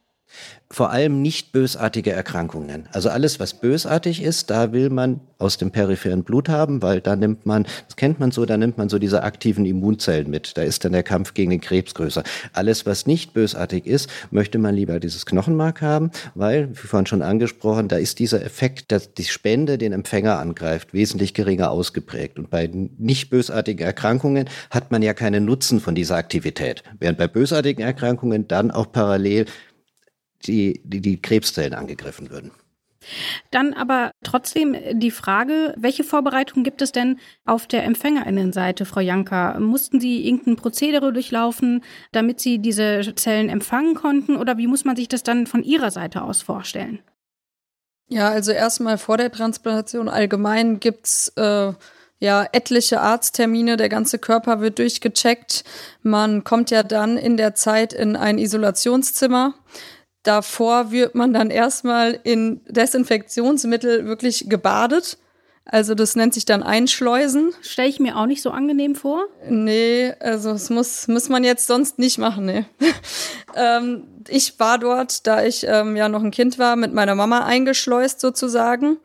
Vor 0.71 0.91
allem 0.91 1.23
nicht 1.23 1.51
bösartige 1.51 2.11
Erkrankungen. 2.11 2.87
Also 2.91 3.09
alles, 3.09 3.39
was 3.39 3.55
bösartig 3.55 4.21
ist, 4.21 4.51
da 4.51 4.71
will 4.71 4.91
man 4.91 5.19
aus 5.39 5.57
dem 5.57 5.71
peripheren 5.71 6.23
Blut 6.23 6.47
haben, 6.47 6.83
weil 6.83 7.01
da 7.01 7.15
nimmt 7.15 7.47
man, 7.47 7.63
das 7.87 7.95
kennt 7.95 8.19
man 8.19 8.29
so, 8.31 8.45
da 8.45 8.55
nimmt 8.55 8.77
man 8.77 8.87
so 8.87 8.99
diese 8.99 9.23
aktiven 9.23 9.65
Immunzellen 9.65 10.29
mit. 10.29 10.57
Da 10.57 10.61
ist 10.61 10.85
dann 10.85 10.91
der 10.91 11.01
Kampf 11.01 11.33
gegen 11.33 11.49
den 11.49 11.61
Krebs 11.61 11.95
größer. 11.95 12.23
Alles, 12.53 12.85
was 12.85 13.07
nicht 13.07 13.33
bösartig 13.33 13.87
ist, 13.87 14.09
möchte 14.29 14.59
man 14.59 14.75
lieber 14.75 14.99
dieses 14.99 15.25
Knochenmark 15.25 15.81
haben, 15.81 16.11
weil, 16.35 16.69
wie 16.69 16.87
vorhin 16.87 17.07
schon 17.07 17.23
angesprochen, 17.23 17.87
da 17.87 17.97
ist 17.97 18.19
dieser 18.19 18.45
Effekt, 18.45 18.91
dass 18.91 19.13
die 19.15 19.23
Spende 19.23 19.79
den 19.79 19.91
Empfänger 19.91 20.37
angreift, 20.37 20.93
wesentlich 20.93 21.33
geringer 21.33 21.71
ausgeprägt. 21.71 22.37
Und 22.37 22.51
bei 22.51 22.69
nicht 22.97 23.31
bösartigen 23.31 23.83
Erkrankungen 23.83 24.47
hat 24.69 24.91
man 24.91 25.01
ja 25.01 25.15
keinen 25.15 25.45
Nutzen 25.45 25.79
von 25.79 25.95
dieser 25.95 26.15
Aktivität. 26.15 26.83
Während 26.99 27.17
bei 27.17 27.27
bösartigen 27.27 27.83
Erkrankungen 27.83 28.47
dann 28.47 28.69
auch 28.69 28.91
parallel 28.91 29.45
die, 30.45 30.81
die, 30.83 31.01
die 31.01 31.21
Krebszellen 31.21 31.73
angegriffen 31.73 32.29
würden. 32.29 32.51
Dann 33.51 33.73
aber 33.73 34.11
trotzdem 34.23 34.75
die 34.93 35.11
Frage, 35.11 35.73
welche 35.77 36.03
Vorbereitungen 36.03 36.63
gibt 36.63 36.81
es 36.81 36.91
denn 36.91 37.19
auf 37.45 37.65
der 37.65 37.83
Empfängerinnenseite, 37.85 38.85
Frau 38.85 38.99
Janka? 38.99 39.59
Mussten 39.59 39.99
Sie 39.99 40.27
irgendein 40.27 40.57
Prozedere 40.57 41.13
durchlaufen, 41.13 41.83
damit 42.11 42.39
Sie 42.39 42.59
diese 42.59 43.13
Zellen 43.15 43.49
empfangen 43.49 43.95
konnten? 43.95 44.35
Oder 44.35 44.57
wie 44.57 44.67
muss 44.67 44.85
man 44.85 44.95
sich 44.95 45.07
das 45.07 45.23
dann 45.23 45.47
von 45.47 45.63
Ihrer 45.63 45.91
Seite 45.91 46.21
aus 46.21 46.41
vorstellen? 46.41 46.99
Ja, 48.09 48.29
also 48.29 48.51
erstmal 48.51 48.97
vor 48.97 49.17
der 49.17 49.31
Transplantation 49.31 50.09
allgemein 50.09 50.79
gibt's 50.79 51.31
äh, 51.35 51.73
ja 52.19 52.47
etliche 52.51 53.01
Arzttermine, 53.01 53.77
der 53.77 53.87
ganze 53.87 54.17
Körper 54.17 54.61
wird 54.61 54.79
durchgecheckt. 54.79 55.63
Man 56.01 56.43
kommt 56.43 56.71
ja 56.71 56.83
dann 56.83 57.17
in 57.17 57.37
der 57.37 57.53
Zeit 57.53 57.93
in 57.93 58.15
ein 58.15 58.39
Isolationszimmer 58.39 59.53
davor 60.23 60.91
wird 60.91 61.15
man 61.15 61.33
dann 61.33 61.49
erstmal 61.49 62.19
in 62.23 62.61
Desinfektionsmittel 62.67 64.05
wirklich 64.05 64.49
gebadet. 64.49 65.17
Also 65.71 65.93
das 65.93 66.15
nennt 66.15 66.33
sich 66.33 66.45
dann 66.45 66.63
Einschleusen. 66.63 67.53
Stelle 67.61 67.89
ich 67.89 67.99
mir 67.99 68.17
auch 68.17 68.25
nicht 68.25 68.41
so 68.41 68.49
angenehm 68.49 68.95
vor. 68.95 69.27
Nee, 69.47 70.13
also 70.19 70.51
das 70.53 70.69
muss, 70.71 71.07
muss 71.07 71.29
man 71.29 71.43
jetzt 71.43 71.67
sonst 71.67 71.99
nicht 71.99 72.17
machen, 72.17 72.45
nee. 72.45 72.65
ähm, 73.55 74.07
ich 74.27 74.59
war 74.59 74.79
dort, 74.79 75.27
da 75.27 75.43
ich 75.43 75.65
ähm, 75.67 75.95
ja 75.95 76.09
noch 76.09 76.23
ein 76.23 76.31
Kind 76.31 76.57
war, 76.57 76.75
mit 76.75 76.93
meiner 76.93 77.13
Mama 77.13 77.45
eingeschleust 77.45 78.19
sozusagen. 78.19 78.97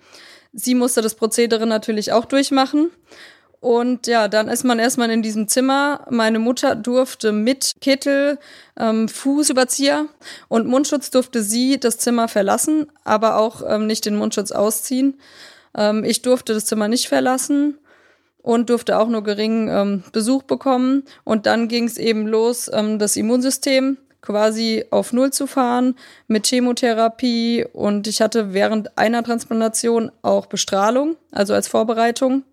Sie 0.55 0.74
musste 0.74 1.03
das 1.03 1.16
Prozedere 1.16 1.66
natürlich 1.66 2.12
auch 2.12 2.24
durchmachen. 2.24 2.90
Und 3.64 4.07
ja, 4.09 4.29
dann 4.29 4.48
ist 4.48 4.62
man 4.62 4.79
erstmal 4.79 5.09
in 5.09 5.22
diesem 5.22 5.48
Zimmer. 5.48 6.07
Meine 6.11 6.38
Mutter 6.38 6.77
durfte 6.77 7.33
mit 7.33 7.72
Kittel, 7.81 8.38
ähm, 8.79 9.09
Fußüberzieher 9.09 10.05
und 10.48 10.66
Mundschutz 10.66 11.11
durfte 11.11 11.42
sie 11.42 11.81
das 11.81 11.96
Zimmer 11.96 12.29
verlassen, 12.29 12.92
aber 13.05 13.38
auch 13.38 13.62
ähm, 13.66 13.87
nicht 13.87 14.05
den 14.05 14.16
Mundschutz 14.16 14.53
ausziehen. 14.53 15.18
Ähm, 15.74 16.05
ich 16.05 16.20
durfte 16.20 16.53
das 16.53 16.66
Zimmer 16.66 16.88
nicht 16.88 17.09
verlassen 17.09 17.79
und 18.42 18.68
durfte 18.68 18.98
auch 18.98 19.09
nur 19.09 19.24
geringen 19.24 19.68
ähm, 19.68 20.05
Besuch 20.12 20.42
bekommen. 20.42 21.05
Und 21.24 21.46
dann 21.46 21.66
ging 21.68 21.85
es 21.85 21.96
eben 21.96 22.27
los, 22.27 22.70
ähm, 22.70 22.98
das 22.98 23.16
Immunsystem 23.16 23.96
quasi 24.20 24.85
auf 24.90 25.14
Null 25.14 25.33
zu 25.33 25.46
fahren 25.46 25.96
mit 26.27 26.46
Chemotherapie. 26.46 27.64
Und 27.72 28.09
ich 28.09 28.20
hatte 28.20 28.53
während 28.53 28.98
einer 28.98 29.24
Transplantation 29.24 30.12
auch 30.20 30.44
Bestrahlung, 30.44 31.16
also 31.33 31.55
als 31.55 31.66
Vorbereitung. 31.66 32.44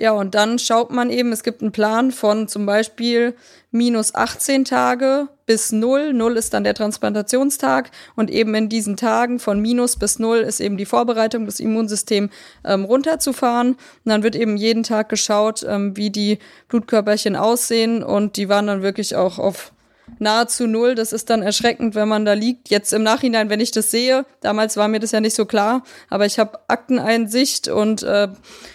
Ja, 0.00 0.12
und 0.12 0.36
dann 0.36 0.60
schaut 0.60 0.92
man 0.92 1.10
eben, 1.10 1.32
es 1.32 1.42
gibt 1.42 1.60
einen 1.60 1.72
Plan 1.72 2.12
von 2.12 2.46
zum 2.46 2.66
Beispiel 2.66 3.34
minus 3.72 4.14
18 4.14 4.64
Tage 4.64 5.26
bis 5.44 5.72
null. 5.72 6.12
Null 6.12 6.36
ist 6.36 6.54
dann 6.54 6.62
der 6.62 6.74
Transplantationstag 6.74 7.90
und 8.14 8.30
eben 8.30 8.54
in 8.54 8.68
diesen 8.68 8.96
Tagen 8.96 9.40
von 9.40 9.60
minus 9.60 9.96
bis 9.96 10.20
null 10.20 10.38
ist 10.38 10.60
eben 10.60 10.76
die 10.76 10.86
Vorbereitung, 10.86 11.46
das 11.46 11.58
Immunsystem 11.58 12.30
ähm, 12.64 12.84
runterzufahren. 12.84 13.70
Und 13.72 13.78
dann 14.04 14.22
wird 14.22 14.36
eben 14.36 14.56
jeden 14.56 14.84
Tag 14.84 15.08
geschaut, 15.08 15.66
ähm, 15.68 15.96
wie 15.96 16.10
die 16.10 16.38
Blutkörperchen 16.68 17.34
aussehen 17.34 18.04
und 18.04 18.36
die 18.36 18.48
waren 18.48 18.68
dann 18.68 18.82
wirklich 18.82 19.16
auch 19.16 19.40
auf 19.40 19.72
nahezu 20.18 20.66
null. 20.66 20.94
Das 20.94 21.12
ist 21.12 21.30
dann 21.30 21.42
erschreckend, 21.42 21.94
wenn 21.94 22.08
man 22.08 22.24
da 22.24 22.32
liegt. 22.32 22.68
Jetzt 22.70 22.92
im 22.92 23.02
Nachhinein, 23.02 23.50
wenn 23.50 23.60
ich 23.60 23.70
das 23.70 23.90
sehe, 23.90 24.24
damals 24.40 24.76
war 24.76 24.88
mir 24.88 25.00
das 25.00 25.12
ja 25.12 25.20
nicht 25.20 25.34
so 25.34 25.46
klar, 25.46 25.82
aber 26.08 26.26
ich 26.26 26.38
habe 26.38 26.58
Akteneinsicht 26.68 27.68
und 27.68 28.02
äh, 28.02 28.28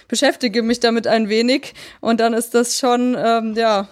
beschäftige 0.07 0.63
mich 0.63 0.79
damit 0.79 1.07
ein 1.07 1.29
wenig. 1.29 1.73
Und 2.01 2.19
dann 2.19 2.33
ist 2.33 2.53
das 2.53 2.79
schon, 2.79 3.17
ähm, 3.17 3.53
ja, 3.55 3.87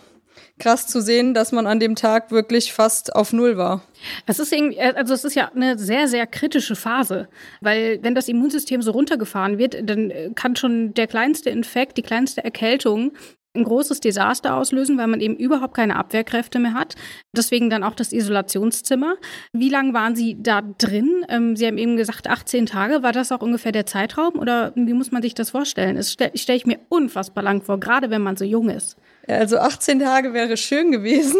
krass 0.61 0.87
zu 0.87 1.01
sehen, 1.01 1.33
dass 1.33 1.51
man 1.51 1.67
an 1.67 1.79
dem 1.79 1.95
Tag 1.95 2.31
wirklich 2.31 2.71
fast 2.71 3.15
auf 3.15 3.33
Null 3.33 3.57
war. 3.57 3.81
Es 4.27 4.39
ist 4.39 4.53
irgendwie, 4.53 4.77
äh, 4.77 4.93
also 4.95 5.13
es 5.13 5.25
ist 5.25 5.35
ja 5.35 5.51
eine 5.53 5.77
sehr, 5.77 6.07
sehr 6.07 6.27
kritische 6.27 6.75
Phase, 6.75 7.27
weil 7.59 7.99
wenn 8.03 8.15
das 8.15 8.27
Immunsystem 8.27 8.81
so 8.81 8.91
runtergefahren 8.91 9.57
wird, 9.57 9.77
dann 9.89 10.11
äh, 10.11 10.29
kann 10.35 10.55
schon 10.55 10.93
der 10.93 11.07
kleinste 11.07 11.49
Infekt, 11.49 11.97
die 11.97 12.03
kleinste 12.03 12.43
Erkältung 12.43 13.11
ein 13.53 13.63
großes 13.63 13.99
Desaster 13.99 14.55
auslösen, 14.55 14.97
weil 14.97 15.07
man 15.07 15.19
eben 15.19 15.35
überhaupt 15.35 15.73
keine 15.73 15.97
Abwehrkräfte 15.97 16.59
mehr 16.59 16.73
hat. 16.73 16.95
Deswegen 17.35 17.69
dann 17.69 17.83
auch 17.83 17.95
das 17.95 18.13
Isolationszimmer. 18.13 19.15
Wie 19.51 19.69
lange 19.69 19.93
waren 19.93 20.15
Sie 20.15 20.37
da 20.41 20.61
drin? 20.61 21.25
Ähm, 21.27 21.55
Sie 21.55 21.67
haben 21.67 21.77
eben 21.77 21.97
gesagt 21.97 22.29
18 22.29 22.65
Tage. 22.65 23.03
War 23.03 23.11
das 23.11 23.31
auch 23.31 23.41
ungefähr 23.41 23.71
der 23.71 23.85
Zeitraum 23.85 24.35
oder 24.35 24.71
wie 24.75 24.93
muss 24.93 25.11
man 25.11 25.21
sich 25.21 25.33
das 25.33 25.49
vorstellen? 25.49 25.97
Das 25.97 26.11
stelle 26.13 26.31
stell 26.35 26.55
ich 26.55 26.65
mir 26.65 26.79
unfassbar 26.89 27.43
lang 27.43 27.61
vor, 27.61 27.79
gerade 27.79 28.09
wenn 28.09 28.21
man 28.21 28.37
so 28.37 28.45
jung 28.45 28.69
ist. 28.69 28.97
Also 29.27 29.57
18 29.57 29.99
Tage 29.99 30.33
wäre 30.33 30.57
schön 30.57 30.91
gewesen. 30.91 31.37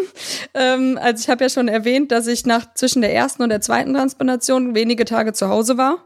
Ähm, 0.54 1.00
also 1.02 1.21
ich 1.24 1.30
habe 1.30 1.45
ja 1.45 1.50
schon 1.50 1.67
erwähnt, 1.67 2.12
dass 2.12 2.28
ich 2.28 2.45
nach 2.45 2.74
zwischen 2.74 3.02
der 3.02 3.13
ersten 3.13 3.41
und 3.43 3.50
der 3.50 3.62
zweiten 3.62 3.93
Transplantation 3.93 4.76
wenige 4.76 5.06
Tage 5.06 5.34
zu 5.34 5.47
Hause 5.47 5.78
war. 5.78 6.06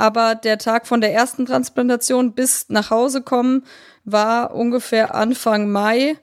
Aber 0.00 0.34
der 0.34 0.56
Tag 0.56 0.86
von 0.86 1.02
der 1.02 1.12
ersten 1.12 1.44
Transplantation 1.44 2.32
bis 2.32 2.70
nach 2.70 2.88
Hause 2.88 3.20
kommen 3.20 3.66
war 4.02 4.54
ungefähr 4.54 5.14
Anfang 5.14 5.70
Mai 5.70 6.16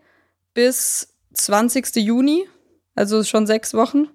bis 0.55 1.13
20. 1.35 1.97
Juni, 1.97 2.49
also 2.95 3.23
schon 3.23 3.45
sechs 3.45 3.75
Wochen. 3.75 4.07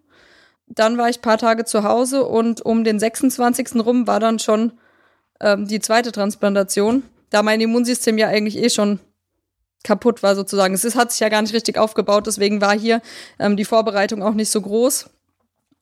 Dann 0.67 0.99
war 0.99 1.09
ich 1.11 1.23
paar 1.23 1.39
Tage 1.39 1.65
zu 1.65 1.85
Hause 1.85 2.25
und 2.25 2.61
um 2.63 2.83
den 2.83 2.99
26. 2.99 3.77
rum 3.77 4.09
war 4.09 4.19
dann 4.19 4.41
schon 4.41 4.73
ähm, 5.39 5.69
die 5.69 5.79
zweite 5.79 6.11
Transplantation, 6.11 7.05
da 7.31 7.45
mein 7.45 7.61
Immunsystem 7.61 8.19
ja 8.19 8.27
eigentlich 8.27 8.59
eh 8.59 8.69
schon 8.69 8.99
kaputt 9.85 10.25
war 10.25 10.35
sozusagen. 10.35 10.75
Es 10.75 10.85
ist, 10.85 10.97
hat 10.97 11.13
sich 11.13 11.21
ja 11.21 11.29
gar 11.29 11.41
nicht 11.41 11.55
richtig 11.55 11.79
aufgebaut, 11.79 12.27
deswegen 12.27 12.61
war 12.61 12.77
hier 12.77 13.01
ähm, 13.39 13.57
die 13.57 13.65
Vorbereitung 13.65 14.25
auch 14.25 14.35
nicht 14.35 14.51
so 14.51 14.61
groß. 14.61 15.09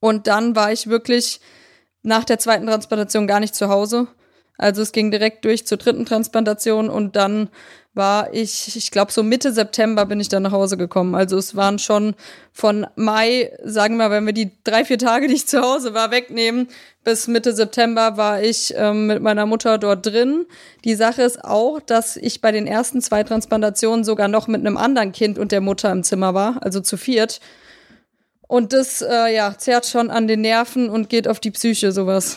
Und 0.00 0.26
dann 0.26 0.54
war 0.54 0.70
ich 0.70 0.88
wirklich 0.88 1.40
nach 2.02 2.24
der 2.24 2.38
zweiten 2.38 2.66
Transplantation 2.66 3.26
gar 3.26 3.40
nicht 3.40 3.54
zu 3.54 3.68
Hause. 3.68 4.08
Also 4.60 4.82
es 4.82 4.92
ging 4.92 5.10
direkt 5.10 5.44
durch 5.46 5.66
zur 5.66 5.78
dritten 5.78 6.04
Transplantation 6.04 6.90
und 6.90 7.16
dann 7.16 7.48
war 7.94 8.32
ich, 8.32 8.76
ich 8.76 8.90
glaube, 8.90 9.10
so 9.10 9.22
Mitte 9.22 9.52
September 9.52 10.06
bin 10.06 10.20
ich 10.20 10.28
dann 10.28 10.44
nach 10.44 10.52
Hause 10.52 10.76
gekommen. 10.76 11.14
Also 11.14 11.38
es 11.38 11.56
waren 11.56 11.78
schon 11.78 12.14
von 12.52 12.86
Mai, 12.94 13.50
sagen 13.64 13.96
wir, 13.96 14.10
wenn 14.10 14.26
wir 14.26 14.32
die 14.32 14.52
drei, 14.62 14.84
vier 14.84 14.98
Tage, 14.98 15.26
die 15.28 15.34
ich 15.34 15.48
zu 15.48 15.60
Hause 15.62 15.94
war, 15.94 16.10
wegnehmen, 16.10 16.68
bis 17.04 17.26
Mitte 17.26 17.54
September 17.54 18.16
war 18.16 18.42
ich 18.42 18.74
ähm, 18.76 19.06
mit 19.06 19.22
meiner 19.22 19.46
Mutter 19.46 19.78
dort 19.78 20.06
drin. 20.06 20.44
Die 20.84 20.94
Sache 20.94 21.22
ist 21.22 21.42
auch, 21.42 21.80
dass 21.80 22.16
ich 22.16 22.40
bei 22.40 22.52
den 22.52 22.66
ersten 22.66 23.00
zwei 23.00 23.24
Transplantationen 23.24 24.04
sogar 24.04 24.28
noch 24.28 24.46
mit 24.46 24.60
einem 24.60 24.76
anderen 24.76 25.12
Kind 25.12 25.38
und 25.38 25.50
der 25.52 25.62
Mutter 25.62 25.90
im 25.90 26.04
Zimmer 26.04 26.34
war, 26.34 26.62
also 26.62 26.80
zu 26.80 26.96
viert. 26.96 27.40
Und 28.50 28.72
das, 28.72 29.00
äh, 29.00 29.32
ja, 29.32 29.56
zerrt 29.56 29.86
schon 29.86 30.10
an 30.10 30.26
den 30.26 30.40
Nerven 30.40 30.90
und 30.90 31.08
geht 31.08 31.28
auf 31.28 31.38
die 31.38 31.52
Psyche, 31.52 31.92
sowas. 31.92 32.36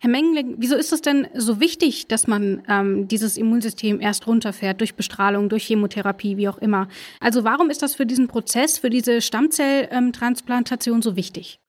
Herr 0.00 0.10
Mengele, 0.10 0.56
wieso 0.58 0.74
ist 0.74 0.92
es 0.92 1.00
denn 1.00 1.28
so 1.32 1.60
wichtig, 1.60 2.08
dass 2.08 2.26
man 2.26 2.64
ähm, 2.68 3.06
dieses 3.06 3.36
Immunsystem 3.36 4.00
erst 4.00 4.26
runterfährt 4.26 4.80
durch 4.80 4.96
Bestrahlung, 4.96 5.48
durch 5.48 5.64
Chemotherapie, 5.64 6.36
wie 6.36 6.48
auch 6.48 6.58
immer? 6.58 6.88
Also 7.20 7.44
warum 7.44 7.70
ist 7.70 7.82
das 7.82 7.94
für 7.94 8.04
diesen 8.04 8.26
Prozess, 8.26 8.78
für 8.78 8.90
diese 8.90 9.20
Stammzelltransplantation 9.20 11.02
so 11.02 11.14
wichtig? 11.14 11.60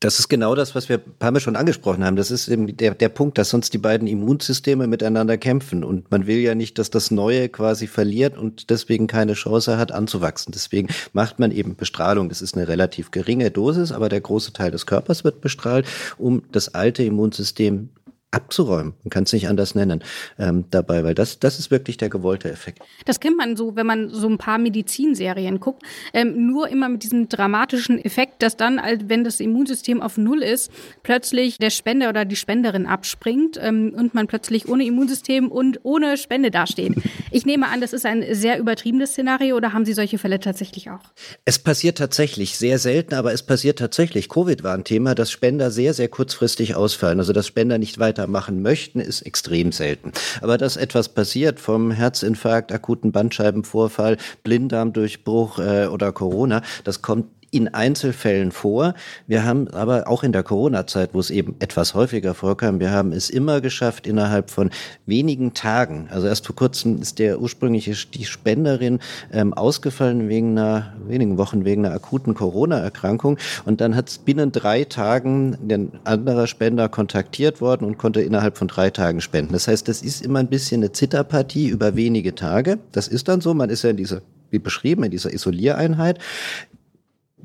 Das 0.00 0.18
ist 0.18 0.28
genau 0.28 0.54
das, 0.54 0.74
was 0.74 0.88
wir 0.88 0.96
ein 0.96 1.14
paar 1.18 1.30
Mal 1.30 1.40
schon 1.40 1.56
angesprochen 1.56 2.02
haben. 2.06 2.16
Das 2.16 2.30
ist 2.30 2.48
eben 2.48 2.74
der, 2.74 2.94
der 2.94 3.10
Punkt, 3.10 3.36
dass 3.36 3.50
sonst 3.50 3.74
die 3.74 3.78
beiden 3.78 4.08
Immunsysteme 4.08 4.86
miteinander 4.86 5.36
kämpfen. 5.36 5.84
Und 5.84 6.10
man 6.10 6.26
will 6.26 6.38
ja 6.38 6.54
nicht, 6.54 6.78
dass 6.78 6.88
das 6.88 7.10
Neue 7.10 7.50
quasi 7.50 7.86
verliert 7.86 8.38
und 8.38 8.70
deswegen 8.70 9.06
keine 9.08 9.34
Chance 9.34 9.76
hat, 9.76 9.92
anzuwachsen. 9.92 10.52
Deswegen 10.52 10.88
macht 11.12 11.38
man 11.38 11.50
eben 11.50 11.76
Bestrahlung. 11.76 12.30
Das 12.30 12.40
ist 12.40 12.56
eine 12.56 12.66
relativ 12.66 13.10
geringe 13.10 13.50
Dosis, 13.50 13.92
aber 13.92 14.08
der 14.08 14.22
große 14.22 14.54
Teil 14.54 14.70
des 14.70 14.86
Körpers 14.86 15.22
wird 15.22 15.42
bestrahlt, 15.42 15.86
um 16.16 16.44
das 16.50 16.74
alte 16.74 17.02
Immunsystem 17.02 17.90
abzuräumen. 18.32 18.94
Man 19.02 19.10
kann 19.10 19.24
es 19.24 19.32
nicht 19.32 19.48
anders 19.48 19.74
nennen 19.74 20.04
ähm, 20.38 20.64
dabei, 20.70 21.02
weil 21.02 21.14
das, 21.14 21.40
das 21.40 21.58
ist 21.58 21.70
wirklich 21.70 21.96
der 21.96 22.08
gewollte 22.08 22.50
Effekt. 22.50 22.82
Das 23.04 23.18
kennt 23.18 23.36
man 23.36 23.56
so, 23.56 23.74
wenn 23.74 23.86
man 23.86 24.08
so 24.08 24.28
ein 24.28 24.38
paar 24.38 24.58
Medizinserien 24.58 25.58
guckt, 25.58 25.82
ähm, 26.12 26.46
nur 26.46 26.68
immer 26.68 26.88
mit 26.88 27.02
diesem 27.02 27.28
dramatischen 27.28 28.02
Effekt, 28.02 28.42
dass 28.42 28.56
dann, 28.56 28.80
wenn 29.06 29.24
das 29.24 29.40
Immunsystem 29.40 30.00
auf 30.00 30.16
Null 30.16 30.42
ist, 30.42 30.70
plötzlich 31.02 31.58
der 31.58 31.70
Spender 31.70 32.08
oder 32.08 32.24
die 32.24 32.36
Spenderin 32.36 32.86
abspringt 32.86 33.58
ähm, 33.60 33.92
und 33.96 34.14
man 34.14 34.28
plötzlich 34.28 34.68
ohne 34.68 34.84
Immunsystem 34.84 35.50
und 35.50 35.80
ohne 35.82 36.16
Spende 36.16 36.50
dasteht. 36.50 36.94
Ich 37.32 37.46
nehme 37.46 37.68
an, 37.68 37.80
das 37.80 37.92
ist 37.92 38.06
ein 38.06 38.24
sehr 38.34 38.58
übertriebenes 38.58 39.10
Szenario 39.10 39.56
oder 39.56 39.72
haben 39.72 39.84
Sie 39.84 39.92
solche 39.92 40.18
Fälle 40.18 40.40
tatsächlich 40.40 40.90
auch? 40.90 40.98
Es 41.44 41.60
passiert 41.60 41.98
tatsächlich 41.98 42.58
sehr 42.58 42.80
selten, 42.80 43.14
aber 43.14 43.32
es 43.32 43.44
passiert 43.44 43.78
tatsächlich. 43.78 44.28
Covid 44.28 44.64
war 44.64 44.74
ein 44.74 44.82
Thema, 44.82 45.14
dass 45.14 45.30
Spender 45.30 45.70
sehr, 45.70 45.94
sehr 45.94 46.08
kurzfristig 46.08 46.74
ausfallen, 46.74 47.20
also 47.20 47.32
dass 47.32 47.46
Spender 47.46 47.78
nicht 47.78 48.00
weiter 48.00 48.19
weitermachen 48.20 48.62
möchten, 48.62 49.00
ist 49.00 49.22
extrem 49.22 49.72
selten. 49.72 50.12
Aber 50.40 50.58
dass 50.58 50.76
etwas 50.76 51.08
passiert 51.08 51.60
vom 51.60 51.90
Herzinfarkt, 51.90 52.72
akuten 52.72 53.12
Bandscheibenvorfall, 53.12 54.16
Blinddarmdurchbruch 54.44 55.58
äh, 55.58 55.86
oder 55.86 56.12
Corona, 56.12 56.62
das 56.84 57.02
kommt 57.02 57.26
in 57.50 57.68
Einzelfällen 57.68 58.52
vor. 58.52 58.94
Wir 59.26 59.44
haben 59.44 59.68
aber 59.68 60.08
auch 60.08 60.22
in 60.22 60.32
der 60.32 60.42
Corona-Zeit, 60.42 61.10
wo 61.12 61.20
es 61.20 61.30
eben 61.30 61.56
etwas 61.58 61.94
häufiger 61.94 62.34
vorkam, 62.34 62.80
wir 62.80 62.90
haben 62.90 63.12
es 63.12 63.30
immer 63.30 63.60
geschafft, 63.60 64.06
innerhalb 64.06 64.50
von 64.50 64.70
wenigen 65.06 65.54
Tagen, 65.54 66.08
also 66.10 66.26
erst 66.26 66.46
vor 66.46 66.56
kurzem 66.56 67.00
ist 67.00 67.18
der 67.18 67.40
ursprüngliche, 67.40 67.94
die 68.14 68.24
Spenderin 68.24 69.00
ähm, 69.32 69.52
ausgefallen 69.52 70.28
wegen 70.28 70.58
einer, 70.58 70.94
wenigen 71.06 71.38
Wochen 71.38 71.64
wegen 71.64 71.84
einer 71.84 71.94
akuten 71.94 72.34
Corona-Erkrankung 72.34 73.38
und 73.64 73.80
dann 73.80 73.96
hat 73.96 74.08
es 74.08 74.18
binnen 74.18 74.52
drei 74.52 74.84
Tagen 74.84 75.58
ein 75.68 75.92
anderer 76.04 76.46
Spender 76.46 76.88
kontaktiert 76.88 77.60
worden 77.60 77.84
und 77.84 77.98
konnte 77.98 78.20
innerhalb 78.20 78.58
von 78.58 78.68
drei 78.68 78.90
Tagen 78.90 79.20
spenden. 79.20 79.52
Das 79.52 79.66
heißt, 79.68 79.88
das 79.88 80.02
ist 80.02 80.24
immer 80.24 80.38
ein 80.38 80.48
bisschen 80.48 80.82
eine 80.82 80.92
Zitterpartie 80.92 81.68
über 81.68 81.96
wenige 81.96 82.34
Tage. 82.34 82.78
Das 82.92 83.08
ist 83.08 83.28
dann 83.28 83.40
so, 83.40 83.54
man 83.54 83.70
ist 83.70 83.82
ja 83.82 83.90
in 83.90 83.96
dieser 83.96 84.22
wie 84.50 84.58
beschrieben, 84.58 85.04
in 85.04 85.10
dieser 85.10 85.32
Isoliereinheit. 85.32 86.18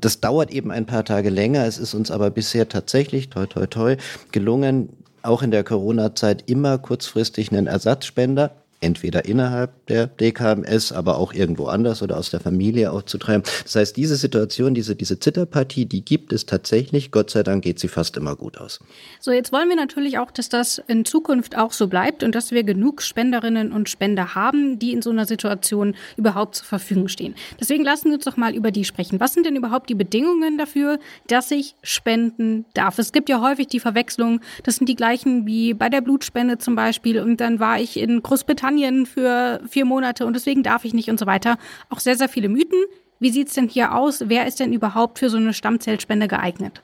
Das 0.00 0.20
dauert 0.20 0.50
eben 0.50 0.70
ein 0.70 0.86
paar 0.86 1.04
Tage 1.04 1.30
länger. 1.30 1.66
Es 1.66 1.78
ist 1.78 1.94
uns 1.94 2.10
aber 2.10 2.30
bisher 2.30 2.68
tatsächlich, 2.68 3.30
toi, 3.30 3.46
toi, 3.46 3.66
toi, 3.66 3.96
gelungen, 4.32 4.90
auch 5.22 5.42
in 5.42 5.50
der 5.50 5.64
Corona-Zeit 5.64 6.48
immer 6.48 6.78
kurzfristig 6.78 7.50
einen 7.50 7.66
Ersatzspender 7.66 8.52
entweder 8.86 9.24
innerhalb 9.24 9.86
der 9.86 10.06
DKMS, 10.06 10.92
aber 10.92 11.18
auch 11.18 11.34
irgendwo 11.34 11.66
anders 11.66 12.02
oder 12.02 12.16
aus 12.16 12.30
der 12.30 12.40
Familie 12.40 12.92
aufzutreiben. 12.92 13.42
Das 13.64 13.74
heißt, 13.74 13.96
diese 13.96 14.16
Situation, 14.16 14.74
diese, 14.74 14.94
diese 14.94 15.18
Zitterpartie, 15.18 15.86
die 15.86 16.04
gibt 16.04 16.32
es 16.32 16.46
tatsächlich. 16.46 17.10
Gott 17.10 17.30
sei 17.30 17.42
Dank 17.42 17.64
geht 17.64 17.80
sie 17.80 17.88
fast 17.88 18.16
immer 18.16 18.36
gut 18.36 18.58
aus. 18.58 18.78
So, 19.20 19.32
jetzt 19.32 19.52
wollen 19.52 19.68
wir 19.68 19.76
natürlich 19.76 20.18
auch, 20.18 20.30
dass 20.30 20.48
das 20.48 20.80
in 20.86 21.04
Zukunft 21.04 21.58
auch 21.58 21.72
so 21.72 21.88
bleibt 21.88 22.22
und 22.22 22.34
dass 22.34 22.52
wir 22.52 22.62
genug 22.62 23.02
Spenderinnen 23.02 23.72
und 23.72 23.88
Spender 23.88 24.34
haben, 24.34 24.78
die 24.78 24.92
in 24.92 25.02
so 25.02 25.10
einer 25.10 25.26
Situation 25.26 25.94
überhaupt 26.16 26.54
zur 26.56 26.66
Verfügung 26.66 27.08
stehen. 27.08 27.34
Deswegen 27.60 27.84
lassen 27.84 28.06
wir 28.06 28.14
uns 28.14 28.24
doch 28.24 28.36
mal 28.36 28.54
über 28.54 28.70
die 28.70 28.84
sprechen. 28.84 29.18
Was 29.18 29.34
sind 29.34 29.46
denn 29.46 29.56
überhaupt 29.56 29.90
die 29.90 29.94
Bedingungen 29.94 30.58
dafür, 30.58 31.00
dass 31.26 31.50
ich 31.50 31.74
spenden 31.82 32.64
darf? 32.74 32.98
Es 32.98 33.12
gibt 33.12 33.28
ja 33.28 33.40
häufig 33.40 33.66
die 33.66 33.80
Verwechslung, 33.80 34.40
das 34.62 34.76
sind 34.76 34.88
die 34.88 34.94
gleichen 34.94 35.46
wie 35.46 35.74
bei 35.74 35.88
der 35.88 36.02
Blutspende 36.02 36.58
zum 36.58 36.76
Beispiel 36.76 37.20
und 37.20 37.40
dann 37.40 37.58
war 37.58 37.80
ich 37.80 37.98
in 37.98 38.22
Großbritannien 38.22 38.75
Großbritannien 38.76 39.06
für 39.06 39.60
vier 39.68 39.84
Monate 39.84 40.26
und 40.26 40.34
deswegen 40.34 40.62
darf 40.62 40.84
ich 40.84 40.94
nicht 40.94 41.08
und 41.08 41.18
so 41.18 41.26
weiter. 41.26 41.58
Auch 41.88 42.00
sehr, 42.00 42.16
sehr 42.16 42.28
viele 42.28 42.48
Mythen. 42.48 42.84
Wie 43.18 43.30
sieht 43.30 43.48
es 43.48 43.54
denn 43.54 43.68
hier 43.68 43.94
aus? 43.94 44.24
Wer 44.26 44.46
ist 44.46 44.60
denn 44.60 44.72
überhaupt 44.72 45.18
für 45.18 45.30
so 45.30 45.38
eine 45.38 45.54
Stammzellspende 45.54 46.28
geeignet? 46.28 46.82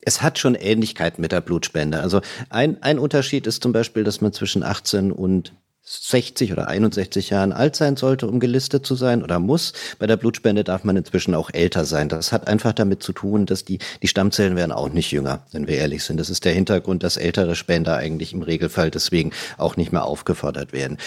Es 0.00 0.22
hat 0.22 0.38
schon 0.38 0.54
Ähnlichkeiten 0.54 1.20
mit 1.20 1.32
der 1.32 1.40
Blutspende. 1.40 2.00
Also 2.00 2.20
ein, 2.48 2.80
ein 2.82 2.98
Unterschied 2.98 3.46
ist 3.46 3.62
zum 3.62 3.72
Beispiel, 3.72 4.04
dass 4.04 4.20
man 4.20 4.32
zwischen 4.32 4.62
18 4.62 5.10
und 5.10 5.52
60 5.88 6.52
oder 6.52 6.66
61 6.66 7.30
Jahren 7.30 7.52
alt 7.52 7.76
sein 7.76 7.96
sollte, 7.96 8.26
um 8.26 8.40
gelistet 8.40 8.84
zu 8.84 8.96
sein 8.96 9.22
oder 9.22 9.38
muss. 9.38 9.72
Bei 10.00 10.08
der 10.08 10.16
Blutspende 10.16 10.64
darf 10.64 10.82
man 10.82 10.96
inzwischen 10.96 11.34
auch 11.34 11.50
älter 11.52 11.84
sein. 11.84 12.08
Das 12.08 12.32
hat 12.32 12.48
einfach 12.48 12.72
damit 12.72 13.04
zu 13.04 13.12
tun, 13.12 13.46
dass 13.46 13.64
die, 13.64 13.78
die 14.02 14.08
Stammzellen 14.08 14.56
werden 14.56 14.72
auch 14.72 14.88
nicht 14.88 15.12
jünger, 15.12 15.44
wenn 15.52 15.68
wir 15.68 15.76
ehrlich 15.76 16.02
sind. 16.02 16.18
Das 16.18 16.28
ist 16.28 16.44
der 16.44 16.52
Hintergrund, 16.52 17.04
dass 17.04 17.16
ältere 17.16 17.54
Spender 17.54 17.96
eigentlich 17.96 18.32
im 18.32 18.42
Regelfall 18.42 18.90
deswegen 18.90 19.30
auch 19.58 19.76
nicht 19.76 19.92
mehr 19.92 20.04
aufgefordert 20.04 20.72
werden. 20.72 20.98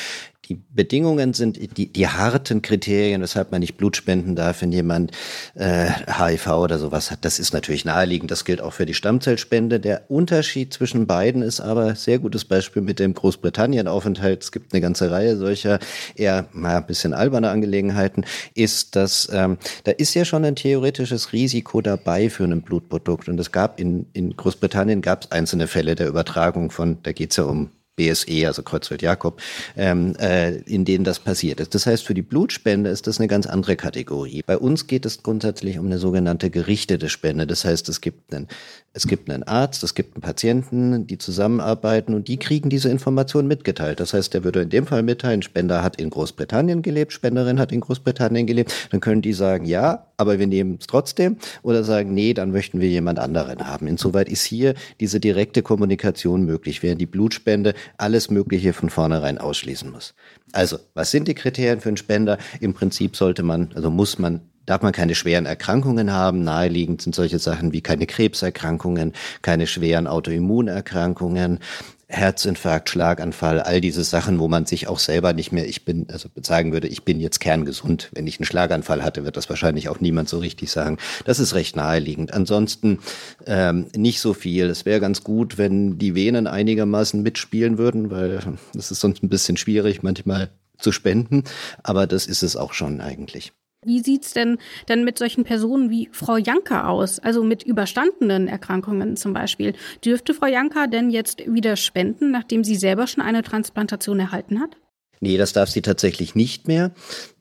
Die 0.49 0.55
Bedingungen 0.55 1.33
sind 1.33 1.77
die, 1.77 1.93
die 1.93 2.07
harten 2.07 2.63
Kriterien, 2.63 3.21
weshalb 3.21 3.51
man 3.51 3.59
nicht 3.59 3.77
Blut 3.77 3.95
spenden 3.95 4.35
darf, 4.35 4.63
wenn 4.63 4.71
jemand 4.71 5.11
äh, 5.53 5.89
HIV 5.89 6.47
oder 6.47 6.79
sowas 6.79 7.11
hat. 7.11 7.23
Das 7.23 7.37
ist 7.37 7.53
natürlich 7.53 7.85
naheliegend. 7.85 8.31
Das 8.31 8.45
gilt 8.45 8.59
auch 8.59 8.73
für 8.73 8.87
die 8.87 8.95
Stammzellspende. 8.95 9.79
Der 9.79 10.09
Unterschied 10.09 10.73
zwischen 10.73 11.05
beiden 11.05 11.43
ist 11.43 11.61
aber 11.61 11.93
sehr 11.93 12.17
gutes 12.17 12.45
Beispiel 12.45 12.81
mit 12.81 12.97
dem 12.97 13.13
Großbritannien-Aufenthalt. 13.13 14.41
Es 14.41 14.51
gibt 14.51 14.73
eine 14.73 14.81
ganze 14.81 15.11
Reihe 15.11 15.37
solcher 15.37 15.77
eher 16.15 16.47
mal 16.51 16.77
ein 16.77 16.87
bisschen 16.87 17.13
alberne 17.13 17.51
Angelegenheiten. 17.51 18.25
Ist, 18.55 18.95
dass 18.95 19.29
ähm, 19.31 19.59
da 19.83 19.91
ist 19.91 20.15
ja 20.15 20.25
schon 20.25 20.45
ein 20.45 20.55
theoretisches 20.55 21.31
Risiko 21.31 21.81
dabei 21.81 22.31
für 22.31 22.45
ein 22.45 22.63
Blutprodukt. 22.63 23.29
Und 23.29 23.39
es 23.39 23.51
gab 23.51 23.79
in, 23.79 24.07
in 24.13 24.35
Großbritannien 24.35 25.01
gab 25.01 25.25
es 25.25 25.31
einzelne 25.31 25.67
Fälle 25.67 25.93
der 25.93 26.07
Übertragung 26.07 26.71
von, 26.71 26.97
da 27.03 27.11
geht 27.11 27.31
es 27.31 27.37
ja 27.37 27.43
um 27.43 27.69
BSE, 27.99 28.47
also 28.47 28.63
Kreuzfeld-Jakob, 28.63 29.41
ähm, 29.75 30.15
äh, 30.19 30.55
in 30.61 30.85
denen 30.85 31.03
das 31.03 31.19
passiert 31.19 31.59
ist. 31.59 31.75
Das 31.75 31.85
heißt, 31.85 32.05
für 32.05 32.13
die 32.13 32.21
Blutspende 32.21 32.89
ist 32.89 33.07
das 33.07 33.19
eine 33.19 33.27
ganz 33.27 33.45
andere 33.45 33.75
Kategorie. 33.75 34.41
Bei 34.45 34.57
uns 34.57 34.87
geht 34.87 35.05
es 35.05 35.21
grundsätzlich 35.21 35.77
um 35.77 35.87
eine 35.87 35.99
sogenannte 35.99 36.49
gerichtete 36.49 37.09
Spende. 37.09 37.45
Das 37.45 37.65
heißt, 37.65 37.89
es 37.89 37.99
gibt 37.99 38.33
einen, 38.33 38.47
es 38.93 39.05
gibt 39.05 39.29
einen 39.29 39.43
Arzt, 39.43 39.83
es 39.83 39.93
gibt 39.93 40.15
einen 40.15 40.21
Patienten, 40.21 41.05
die 41.05 41.17
zusammenarbeiten 41.17 42.15
und 42.15 42.27
die 42.27 42.37
kriegen 42.37 42.69
diese 42.69 42.89
Information 42.89 43.47
mitgeteilt. 43.47 43.99
Das 43.99 44.13
heißt, 44.13 44.33
der 44.33 44.43
würde 44.43 44.61
in 44.61 44.69
dem 44.69 44.87
Fall 44.87 45.03
mitteilen, 45.03 45.43
Spender 45.43 45.83
hat 45.83 46.01
in 46.01 46.09
Großbritannien 46.09 46.81
gelebt, 46.81 47.13
Spenderin 47.13 47.59
hat 47.59 47.71
in 47.71 47.81
Großbritannien 47.81 48.47
gelebt. 48.47 48.73
Dann 48.89 48.99
können 48.99 49.21
die 49.21 49.33
sagen, 49.33 49.65
ja, 49.65 50.07
aber 50.17 50.39
wir 50.39 50.47
nehmen 50.47 50.77
es 50.79 50.87
trotzdem 50.87 51.37
oder 51.61 51.83
sagen, 51.83 52.13
nee, 52.13 52.33
dann 52.33 52.51
möchten 52.51 52.81
wir 52.81 52.89
jemand 52.89 53.19
anderen 53.19 53.67
haben. 53.67 53.87
Insoweit 53.87 54.27
ist 54.27 54.43
hier 54.43 54.73
diese 54.99 55.19
direkte 55.19 55.61
Kommunikation 55.61 56.43
möglich, 56.43 56.81
während 56.81 56.99
die 56.99 57.05
Blutspende 57.05 57.75
alles 57.97 58.31
Mögliche 58.31 58.73
von 58.73 58.89
vornherein 58.89 59.37
ausschließen 59.37 59.91
muss. 59.91 60.15
Also, 60.51 60.79
was 60.95 61.11
sind 61.11 61.27
die 61.27 61.35
Kriterien 61.35 61.79
für 61.79 61.89
einen 61.89 61.97
Spender? 61.97 62.39
Im 62.59 62.73
Prinzip 62.73 63.15
sollte 63.15 63.43
man, 63.43 63.69
also 63.75 63.91
muss 63.91 64.17
man 64.17 64.41
darf 64.69 64.83
man 64.83 64.93
keine 64.93 65.15
schweren 65.15 65.47
Erkrankungen 65.47 66.13
haben. 66.13 66.43
Naheliegend 66.43 67.01
sind 67.01 67.15
solche 67.15 67.39
Sachen 67.39 67.73
wie 67.73 67.81
keine 67.81 68.05
Krebserkrankungen, 68.05 69.13
keine 69.41 69.65
schweren 69.65 70.05
Autoimmunerkrankungen, 70.05 71.59
Herzinfarkt, 72.07 72.89
Schlaganfall, 72.89 73.61
all 73.61 73.81
diese 73.81 74.03
Sachen, 74.03 74.39
wo 74.39 74.47
man 74.47 74.65
sich 74.65 74.87
auch 74.87 74.99
selber 74.99 75.33
nicht 75.33 75.51
mehr, 75.51 75.67
ich 75.67 75.85
bin, 75.85 76.07
also 76.11 76.29
sagen 76.41 76.71
würde, 76.71 76.87
ich 76.87 77.03
bin 77.03 77.19
jetzt 77.19 77.39
kerngesund. 77.39 78.09
Wenn 78.13 78.25
ich 78.25 78.39
einen 78.39 78.45
Schlaganfall 78.45 79.03
hatte, 79.03 79.25
wird 79.25 79.37
das 79.37 79.49
wahrscheinlich 79.49 79.89
auch 79.89 79.99
niemand 79.99 80.29
so 80.29 80.39
richtig 80.39 80.71
sagen. 80.71 80.97
Das 81.25 81.39
ist 81.39 81.53
recht 81.55 81.75
naheliegend. 81.75 82.33
Ansonsten 82.33 82.99
ähm, 83.45 83.87
nicht 83.95 84.21
so 84.21 84.33
viel. 84.33 84.65
Es 84.65 84.85
wäre 84.85 84.99
ganz 84.99 85.23
gut, 85.23 85.57
wenn 85.57 85.97
die 85.99 86.15
Venen 86.15 86.47
einigermaßen 86.47 87.21
mitspielen 87.21 87.77
würden, 87.77 88.09
weil 88.11 88.39
es 88.75 88.91
ist 88.91 89.01
sonst 89.01 89.23
ein 89.23 89.29
bisschen 89.29 89.57
schwierig, 89.57 90.03
manchmal 90.03 90.49
zu 90.79 90.91
spenden. 90.91 91.43
Aber 91.83 92.07
das 92.07 92.25
ist 92.25 92.41
es 92.41 92.55
auch 92.55 92.73
schon 92.73 93.01
eigentlich. 93.01 93.51
Wie 93.85 94.01
sieht's 94.01 94.33
denn 94.33 94.57
denn 94.89 95.05
mit 95.05 95.17
solchen 95.17 95.45
Personen 95.45 95.89
wie 95.89 96.09
Frau 96.11 96.35
Janker 96.35 96.89
aus, 96.89 97.19
also 97.19 97.43
mit 97.43 97.63
überstandenen 97.63 98.49
Erkrankungen 98.49 99.15
zum 99.15 99.31
Beispiel? 99.33 99.73
Dürfte 100.03 100.33
Frau 100.33 100.47
Janker 100.47 100.87
denn 100.87 101.09
jetzt 101.09 101.39
wieder 101.47 101.77
spenden, 101.77 102.31
nachdem 102.31 102.65
sie 102.65 102.75
selber 102.75 103.07
schon 103.07 103.23
eine 103.23 103.41
Transplantation 103.41 104.19
erhalten 104.19 104.59
hat? 104.59 104.75
Nee, 105.21 105.37
das 105.37 105.53
darf 105.53 105.69
sie 105.69 105.81
tatsächlich 105.81 106.35
nicht 106.35 106.67
mehr. 106.67 106.91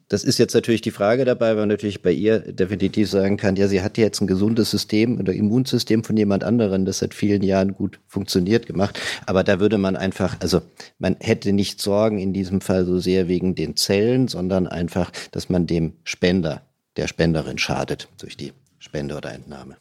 Das 0.09 0.25
ist 0.25 0.38
jetzt 0.38 0.55
natürlich 0.55 0.81
die 0.81 0.90
Frage 0.90 1.27
dabei, 1.27 1.51
weil 1.51 1.57
man 1.57 1.68
natürlich 1.68 2.01
bei 2.01 2.12
ihr 2.12 2.38
definitiv 2.38 3.11
sagen 3.11 3.37
kann, 3.37 3.57
ja, 3.57 3.68
sie 3.68 3.83
hat 3.83 3.99
jetzt 3.99 4.23
ein 4.23 4.27
gesundes 4.27 4.71
System 4.71 5.21
oder 5.21 5.35
Immunsystem 5.35 6.03
von 6.03 6.16
jemand 6.16 6.44
anderen, 6.44 6.87
das 6.87 7.01
seit 7.01 7.12
vielen 7.12 7.42
Jahren 7.42 7.75
gut 7.75 8.01
funktioniert 8.07 8.66
gemacht. 8.66 8.99
Aber 9.27 9.44
da 9.44 9.61
würde 9.61 9.77
man 9.77 9.97
einfach, 9.97 10.37
also 10.40 10.62
man 10.99 11.16
hätte 11.21 11.53
nicht 11.53 11.83
Sorgen 11.83 12.18
in 12.18 12.33
diesem 12.33 12.62
Fall 12.62 12.87
so 12.87 12.99
sehr 12.99 13.29
wegen 13.29 13.55
den 13.55 13.77
Zellen, 13.77 14.29
sondern 14.29 14.66
einfach, 14.66 15.12
dass 15.31 15.51
man 15.51 15.66
dem 15.66 15.92
Spender, 16.05 16.62
der 16.97 17.07
Spenderin 17.07 17.59
schadet 17.59 18.09
durch 18.18 18.37
die 18.38 18.53
Spende 18.79 19.14
oder 19.14 19.33
Entnahme. 19.35 19.77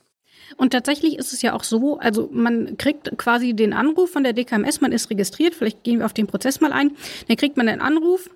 Und 0.57 0.71
tatsächlich 0.71 1.17
ist 1.17 1.33
es 1.33 1.41
ja 1.41 1.53
auch 1.53 1.63
so, 1.63 1.99
also 1.99 2.29
man 2.31 2.77
kriegt 2.77 3.17
quasi 3.17 3.53
den 3.53 3.73
Anruf 3.73 4.11
von 4.11 4.23
der 4.23 4.33
DKMS, 4.33 4.81
man 4.81 4.91
ist 4.91 5.09
registriert, 5.09 5.55
vielleicht 5.55 5.83
gehen 5.83 5.99
wir 5.99 6.05
auf 6.05 6.13
den 6.13 6.27
Prozess 6.27 6.61
mal 6.61 6.71
ein, 6.71 6.91
dann 7.27 7.37
kriegt 7.37 7.57
man 7.57 7.67
einen 7.67 7.81
Anruf, 7.81 8.29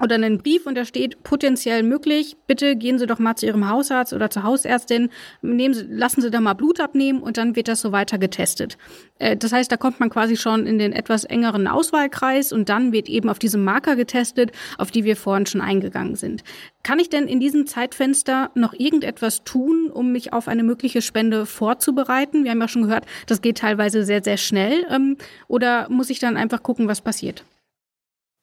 oder 0.00 0.16
einen 0.16 0.38
Brief 0.38 0.66
und 0.66 0.74
da 0.74 0.84
steht 0.84 1.22
potenziell 1.22 1.82
möglich, 1.82 2.36
bitte 2.46 2.76
gehen 2.76 2.98
Sie 2.98 3.06
doch 3.06 3.18
mal 3.18 3.34
zu 3.36 3.46
Ihrem 3.46 3.68
Hausarzt 3.68 4.12
oder 4.12 4.28
zur 4.28 4.42
Hausärztin, 4.42 5.10
nehmen 5.40 5.74
Sie, 5.74 5.86
lassen 5.88 6.20
Sie 6.20 6.30
da 6.30 6.40
mal 6.40 6.54
Blut 6.54 6.80
abnehmen 6.80 7.20
und 7.22 7.38
dann 7.38 7.56
wird 7.56 7.68
das 7.68 7.80
so 7.80 7.92
weiter 7.92 8.18
getestet. 8.18 8.76
Äh, 9.18 9.36
das 9.36 9.52
heißt, 9.52 9.72
da 9.72 9.76
kommt 9.76 9.98
man 9.98 10.10
quasi 10.10 10.36
schon 10.36 10.66
in 10.66 10.78
den 10.78 10.92
etwas 10.92 11.24
engeren 11.24 11.66
Auswahlkreis 11.66 12.52
und 12.52 12.68
dann 12.68 12.92
wird 12.92 13.08
eben 13.08 13.30
auf 13.30 13.38
diese 13.38 13.58
Marker 13.58 13.96
getestet, 13.96 14.52
auf 14.76 14.90
die 14.90 15.04
wir 15.04 15.16
vorhin 15.16 15.46
schon 15.46 15.62
eingegangen 15.62 16.16
sind. 16.16 16.44
Kann 16.82 16.98
ich 16.98 17.08
denn 17.08 17.26
in 17.26 17.40
diesem 17.40 17.66
Zeitfenster 17.66 18.50
noch 18.54 18.74
irgendetwas 18.74 19.44
tun, 19.44 19.90
um 19.90 20.12
mich 20.12 20.32
auf 20.32 20.46
eine 20.46 20.62
mögliche 20.62 21.00
Spende 21.00 21.46
vorzubereiten? 21.46 22.44
Wir 22.44 22.50
haben 22.50 22.60
ja 22.60 22.68
schon 22.68 22.82
gehört, 22.82 23.06
das 23.26 23.40
geht 23.40 23.58
teilweise 23.58 24.04
sehr, 24.04 24.22
sehr 24.22 24.36
schnell. 24.36 24.86
Ähm, 24.90 25.16
oder 25.48 25.88
muss 25.88 26.10
ich 26.10 26.18
dann 26.18 26.36
einfach 26.36 26.62
gucken, 26.62 26.86
was 26.86 27.00
passiert? 27.00 27.44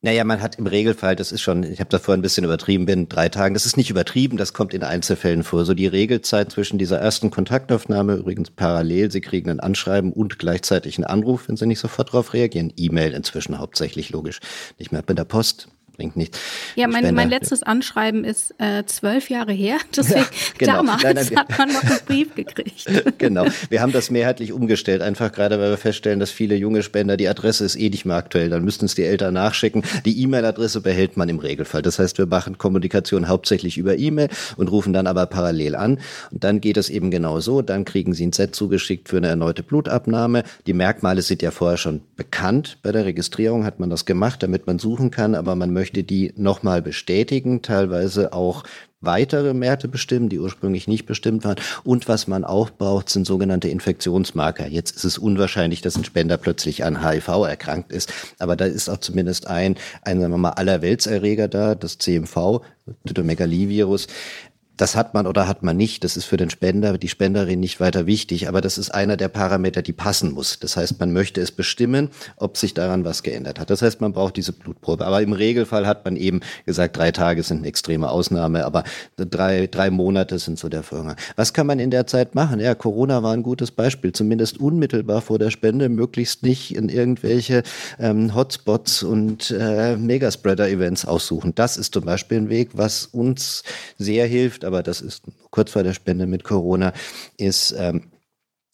Naja, 0.05 0.25
man 0.25 0.41
hat 0.41 0.55
im 0.55 0.67
Regelfall, 0.67 1.15
das 1.15 1.31
ist 1.31 1.39
schon, 1.39 1.63
ich 1.63 1.79
habe 1.79 1.89
da 1.89 1.97
vorhin 1.97 2.19
ein 2.19 2.23
bisschen 2.23 2.43
übertrieben, 2.43 2.85
bin 2.85 3.07
drei 3.07 3.29
Tagen, 3.29 3.53
das 3.53 3.65
ist 3.65 3.77
nicht 3.77 3.89
übertrieben, 3.89 4.35
das 4.35 4.53
kommt 4.53 4.73
in 4.73 4.83
Einzelfällen 4.83 5.45
vor. 5.45 5.63
So 5.63 5.73
die 5.73 5.87
Regelzeit 5.87 6.51
zwischen 6.51 6.77
dieser 6.77 6.99
ersten 6.99 7.31
Kontaktaufnahme, 7.31 8.15
übrigens 8.15 8.51
parallel, 8.51 9.11
Sie 9.11 9.21
kriegen 9.21 9.49
ein 9.49 9.61
Anschreiben 9.61 10.11
und 10.11 10.39
gleichzeitig 10.39 10.97
einen 10.97 11.05
Anruf, 11.05 11.47
wenn 11.47 11.55
Sie 11.55 11.65
nicht 11.67 11.79
sofort 11.79 12.09
darauf 12.09 12.33
reagieren. 12.33 12.73
E-Mail 12.75 13.13
inzwischen 13.13 13.59
hauptsächlich, 13.59 14.09
logisch. 14.09 14.41
Nicht 14.77 14.91
mehr 14.91 15.01
mit 15.07 15.17
der 15.17 15.23
Post, 15.23 15.69
bringt 15.95 16.15
nichts. 16.15 16.39
Ja, 16.75 16.87
mein, 16.87 17.13
mein 17.13 17.29
letztes 17.29 17.63
Anschreiben 17.63 18.23
ist 18.23 18.53
äh, 18.57 18.83
zwölf 18.85 19.29
Jahre 19.29 19.53
her. 19.53 19.77
Deswegen 19.95 20.21
ja, 20.21 20.25
genau. 20.57 20.73
damals 20.73 21.03
nein, 21.03 21.15
nein, 21.15 21.35
hat 21.37 21.57
man 21.57 21.73
noch 21.73 21.83
einen 21.83 21.99
Brief 22.05 22.35
gekriegt. 22.35 22.85
genau. 23.17 23.45
Wir 23.69 23.81
haben 23.81 23.91
das 23.91 24.09
mehrheitlich 24.09 24.51
umgestellt, 24.51 25.01
einfach 25.01 25.31
gerade 25.31 25.59
weil 25.59 25.69
wir 25.69 25.77
feststellen, 25.77 26.19
dass 26.19 26.31
viele 26.31 26.55
junge 26.55 26.83
Spender, 26.83 27.15
die 27.15 27.27
Adresse 27.27 27.63
ist 27.63 27.75
eh 27.75 27.89
nicht 27.89 28.05
mehr 28.05 28.15
aktuell, 28.15 28.49
dann 28.49 28.63
müssten 28.63 28.85
es 28.85 28.95
die 28.95 29.03
Eltern 29.03 29.35
nachschicken. 29.35 29.83
Die 30.05 30.21
E-Mail-Adresse 30.21 30.81
behält 30.81 31.15
man 31.15 31.29
im 31.29 31.39
Regelfall. 31.39 31.81
Das 31.81 31.99
heißt, 31.99 32.17
wir 32.17 32.25
machen 32.25 32.57
Kommunikation 32.57 33.27
hauptsächlich 33.27 33.77
über 33.77 33.97
E-Mail 33.97 34.29
und 34.57 34.71
rufen 34.71 34.93
dann 34.93 35.07
aber 35.07 35.25
parallel 35.27 35.75
an. 35.75 35.99
Und 36.31 36.43
dann 36.43 36.59
geht 36.59 36.77
es 36.77 36.89
eben 36.89 37.11
genau 37.11 37.39
so. 37.39 37.61
Dann 37.61 37.85
kriegen 37.85 38.13
Sie 38.13 38.25
ein 38.25 38.33
Set 38.33 38.55
zugeschickt 38.55 39.09
für 39.09 39.17
eine 39.17 39.27
erneute 39.27 39.63
Blutabnahme. 39.63 40.43
Die 40.65 40.73
Merkmale 40.73 41.21
sind 41.21 41.41
ja 41.41 41.51
vorher 41.51 41.77
schon 41.77 42.01
bekannt. 42.15 42.77
Bei 42.81 42.91
der 42.91 43.05
Registrierung 43.05 43.63
hat 43.63 43.79
man 43.79 43.89
das 43.89 44.05
gemacht, 44.05 44.43
damit 44.43 44.67
man 44.67 44.79
suchen 44.79 45.11
kann, 45.11 45.35
aber 45.35 45.55
man 45.55 45.71
möchte 45.71 45.82
möchte 45.83 46.05
die 46.05 46.31
nochmal 46.37 46.81
bestätigen, 46.81 47.61
teilweise 47.61 48.31
auch 48.31 48.63
weitere 49.01 49.53
Werte 49.59 49.89
bestimmen, 49.89 50.29
die 50.29 50.39
ursprünglich 50.39 50.87
nicht 50.87 51.05
bestimmt 51.05 51.43
waren. 51.43 51.57
Und 51.83 52.07
was 52.07 52.25
man 52.25 52.45
auch 52.45 52.69
braucht, 52.69 53.09
sind 53.09 53.27
sogenannte 53.27 53.67
Infektionsmarker. 53.67 54.65
Jetzt 54.65 54.95
ist 54.95 55.03
es 55.03 55.17
unwahrscheinlich, 55.17 55.81
dass 55.81 55.97
ein 55.97 56.05
Spender 56.05 56.37
plötzlich 56.37 56.85
an 56.85 57.05
HIV 57.05 57.27
erkrankt 57.27 57.91
ist. 57.91 58.13
Aber 58.39 58.55
da 58.55 58.63
ist 58.63 58.87
auch 58.87 58.99
zumindest 58.99 59.47
ein, 59.47 59.75
ein 60.03 60.21
sagen 60.21 60.31
wir 60.31 60.37
mal, 60.37 60.51
Allerweltserreger 60.51 61.49
da, 61.49 61.75
das 61.75 61.97
CMV, 61.97 62.61
Cytomegalivirus, 63.05 64.07
das 64.77 64.95
hat 64.95 65.13
man 65.13 65.27
oder 65.27 65.47
hat 65.47 65.61
man 65.61 65.77
nicht. 65.77 66.03
Das 66.03 66.17
ist 66.17 66.25
für 66.25 66.37
den 66.37 66.49
Spender, 66.49 66.97
die 66.97 67.07
Spenderin 67.07 67.59
nicht 67.59 67.79
weiter 67.79 68.07
wichtig. 68.07 68.47
Aber 68.47 68.59
das 68.59 68.77
ist 68.77 68.89
einer 68.89 69.17
der 69.17 69.27
Parameter, 69.27 69.83
die 69.83 69.93
passen 69.93 70.31
muss. 70.31 70.59
Das 70.59 70.75
heißt, 70.77 70.99
man 70.99 71.13
möchte 71.13 71.41
es 71.41 71.51
bestimmen, 71.51 72.09
ob 72.37 72.57
sich 72.57 72.73
daran 72.73 73.05
was 73.05 73.21
geändert 73.21 73.59
hat. 73.59 73.69
Das 73.69 73.83
heißt, 73.83 74.01
man 74.01 74.13
braucht 74.13 74.35
diese 74.35 74.51
Blutprobe. 74.51 75.05
Aber 75.05 75.21
im 75.21 75.33
Regelfall 75.33 75.85
hat 75.85 76.05
man 76.05 76.15
eben 76.15 76.41
gesagt, 76.65 76.97
drei 76.97 77.11
Tage 77.11 77.43
sind 77.43 77.59
eine 77.59 77.67
extreme 77.67 78.09
Ausnahme, 78.09 78.65
aber 78.65 78.83
drei, 79.15 79.67
drei 79.67 79.91
Monate 79.91 80.39
sind 80.39 80.57
so 80.57 80.69
der 80.69 80.81
Vorgang. 80.81 81.17
Was 81.35 81.53
kann 81.53 81.67
man 81.67 81.77
in 81.77 81.91
der 81.91 82.07
Zeit 82.07 82.33
machen? 82.33 82.59
Ja, 82.59 82.73
Corona 82.73 83.21
war 83.21 83.33
ein 83.33 83.43
gutes 83.43 83.69
Beispiel. 83.69 84.11
Zumindest 84.11 84.59
unmittelbar 84.59 85.21
vor 85.21 85.37
der 85.37 85.51
Spende, 85.51 85.87
möglichst 85.87 86.41
nicht 86.41 86.75
in 86.75 86.89
irgendwelche 86.89 87.61
ähm, 87.99 88.33
Hotspots 88.33 89.03
und 89.03 89.51
äh, 89.51 89.97
Megaspreader-Events 89.97 91.05
aussuchen. 91.05 91.53
Das 91.53 91.77
ist 91.77 91.93
zum 91.93 92.05
Beispiel 92.05 92.39
ein 92.39 92.49
Weg, 92.49 92.71
was 92.73 93.05
uns 93.05 93.63
sehr 93.99 94.25
hilft, 94.25 94.62
aber 94.63 94.83
das 94.83 95.01
ist 95.01 95.23
kurz 95.49 95.71
vor 95.71 95.83
der 95.83 95.93
Spende 95.93 96.27
mit 96.27 96.43
Corona, 96.43 96.93
ist, 97.37 97.73
ähm, 97.77 98.11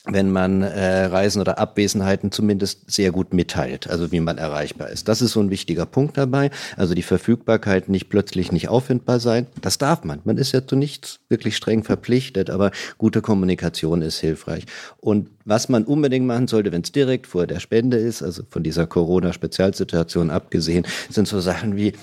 wenn 0.06 0.32
man 0.32 0.62
äh, 0.62 1.06
Reisen 1.06 1.41
oder 1.41 1.60
Abwesenheiten 1.60 2.32
zumindest 2.32 2.89
sehr 2.89 3.12
gut 3.12 3.34
mitteilt, 3.34 3.89
also 3.89 4.12
wie 4.13 4.21
man 4.21 4.38
erreichbar 4.38 4.89
ist. 4.89 5.10
Das 5.10 5.21
ist 5.21 5.34
so 5.34 5.41
ein 5.41 5.49
wichtiger 5.49 5.86
Punkt 5.86 6.17
dabei. 6.17 6.52
Also 6.78 6.95
die 6.95 7.04
Verfügbarkeit 7.04 7.89
nicht 7.89 8.10
plötzlich 8.10 8.52
nicht 8.52 8.69
auffindbar 8.69 9.19
sein. 9.19 9.47
Das 9.62 9.78
darf 9.78 10.06
man. 10.06 10.21
Man 10.23 10.38
ist 10.38 10.54
ja 10.54 10.65
zu 10.65 10.78
nichts 10.78 11.19
wirklich 11.28 11.58
streng 11.58 11.84
verpflichtet, 11.84 12.49
aber 12.49 12.71
gute 12.97 13.21
Kommunikation 13.21 14.02
ist 14.02 14.19
hilfreich. 14.19 14.65
Und 14.97 15.30
was 15.43 15.67
man 15.67 15.84
unbedingt 15.84 16.25
machen 16.25 16.47
sollte, 16.47 16.71
wenn 16.71 16.82
es 16.82 16.93
direkt 16.93 17.28
vor 17.28 17.45
der 17.45 17.60
Spende 17.60 17.97
ist, 17.97 18.23
also 18.23 18.43
von 18.49 18.63
dieser 18.63 18.88
Corona-Spezialsituation 18.88 20.30
abgesehen, 20.30 20.88
sind 21.10 21.28
so 21.28 21.41
Sachen 21.41 21.75
wie 21.75 21.93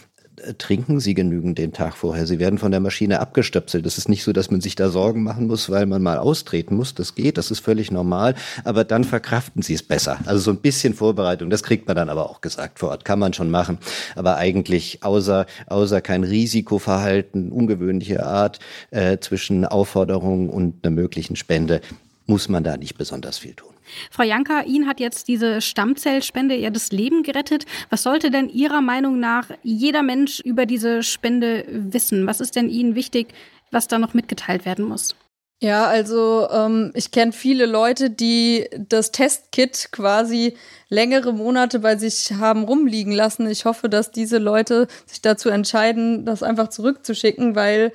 trinken 0.59 1.01
Sie 1.01 1.15
genügend 1.15 1.59
den 1.59 1.73
Tag 1.73 1.97
vorher. 1.97 2.27
Sie 2.27 2.39
werden 2.39 2.59
von 2.59 2.71
der 2.71 2.81
Maschine 2.81 3.21
abgestöpselt. 3.21 3.87
Es 3.87 3.99
ist 3.99 4.09
nicht 4.09 4.23
so, 4.23 4.33
dass 4.33 4.51
man 4.51 4.61
sich 4.61 4.75
da 4.75 4.91
Sorgen 4.91 5.23
machen 5.23 5.47
muss, 5.47 5.71
weil 5.71 5.87
man 5.87 6.03
mal 6.03 6.19
austreten 6.19 6.77
muss. 6.77 6.95
Das 6.95 7.15
geht, 7.15 7.39
das 7.39 7.51
ist 7.51 7.61
völlig 7.61 7.91
normal. 7.91 8.35
Aber 8.65 8.85
dann 8.85 9.05
verkraften 9.05 9.63
Sie 9.63 9.75
es 9.75 9.83
besser. 9.83 10.19
Also 10.27 10.41
so 10.41 10.51
ein 10.51 10.59
bisschen 10.59 10.95
Vorbereitung, 10.95 11.51
das 11.51 11.63
kriegt 11.63 11.87
man 11.87 11.97
dann 11.97 12.09
aber 12.09 12.31
auch 12.31 12.41
gesagt 12.41 12.79
vor 12.79 12.91
Ort. 12.91 13.05
Kann 13.05 13.19
man 13.19 13.33
schon 13.33 13.51
machen. 13.51 13.79
Aber 14.15 14.37
eigentlich 14.37 15.03
außer, 15.03 15.47
außer 15.67 16.01
kein 16.01 16.25
Risikoverhalten, 16.25 17.51
ungewöhnliche 17.51 18.25
Art 18.25 18.59
äh, 18.91 19.19
zwischen 19.19 19.65
Aufforderung 19.65 20.51
und 20.51 20.85
einer 20.85 20.95
möglichen 20.95 21.37
Spende, 21.37 21.81
muss 22.27 22.49
man 22.49 22.65
da 22.65 22.77
nicht 22.77 22.99
besonders 22.99 23.39
viel 23.39 23.55
tun. 23.55 23.76
Frau 24.11 24.23
Janka, 24.23 24.63
Ihnen 24.63 24.87
hat 24.87 25.01
jetzt 25.01 25.29
diese 25.29 25.61
Stammzellspende 25.61 26.57
ja 26.57 26.71
das 26.71 26.93
Leben 26.93 27.23
gerettet. 27.23 27.67
Was 27.91 28.03
sollte 28.03 28.31
denn 28.31 28.49
Ihrer 28.49 28.81
Meinung 28.81 29.21
nach 29.21 29.51
jeder 29.63 30.03
Mensch 30.03 30.41
über 30.41 30.67
diese 30.67 31.03
Spende 31.03 31.65
wissen? 31.69 32.27
Was 32.27 32.41
ist 32.41 32.57
denn 32.57 32.69
Ihnen 32.69 32.95
wichtig, 32.95 33.29
was 33.71 33.89
da 33.89 33.99
noch 33.99 34.15
mitgeteilt 34.15 34.65
werden 34.65 34.85
muss? 34.85 35.15
Ja, 35.63 35.87
also 35.87 36.49
ähm, 36.51 36.91
ich 36.95 37.11
kenne 37.13 37.33
viele 37.33 37.65
Leute, 37.65 38.11
die 38.11 38.69
das 38.77 39.11
Testkit 39.11 39.89
quasi 39.91 40.55
längere 40.91 41.33
Monate 41.33 41.79
bei 41.79 41.97
sich 41.97 42.33
haben 42.33 42.65
rumliegen 42.65 43.13
lassen. 43.13 43.49
Ich 43.49 43.65
hoffe, 43.65 43.89
dass 43.89 44.11
diese 44.11 44.37
Leute 44.37 44.87
sich 45.07 45.23
dazu 45.23 45.49
entscheiden, 45.49 46.27
das 46.27 46.43
einfach 46.43 46.69
zurückzuschicken, 46.69 47.55
weil 47.55 47.93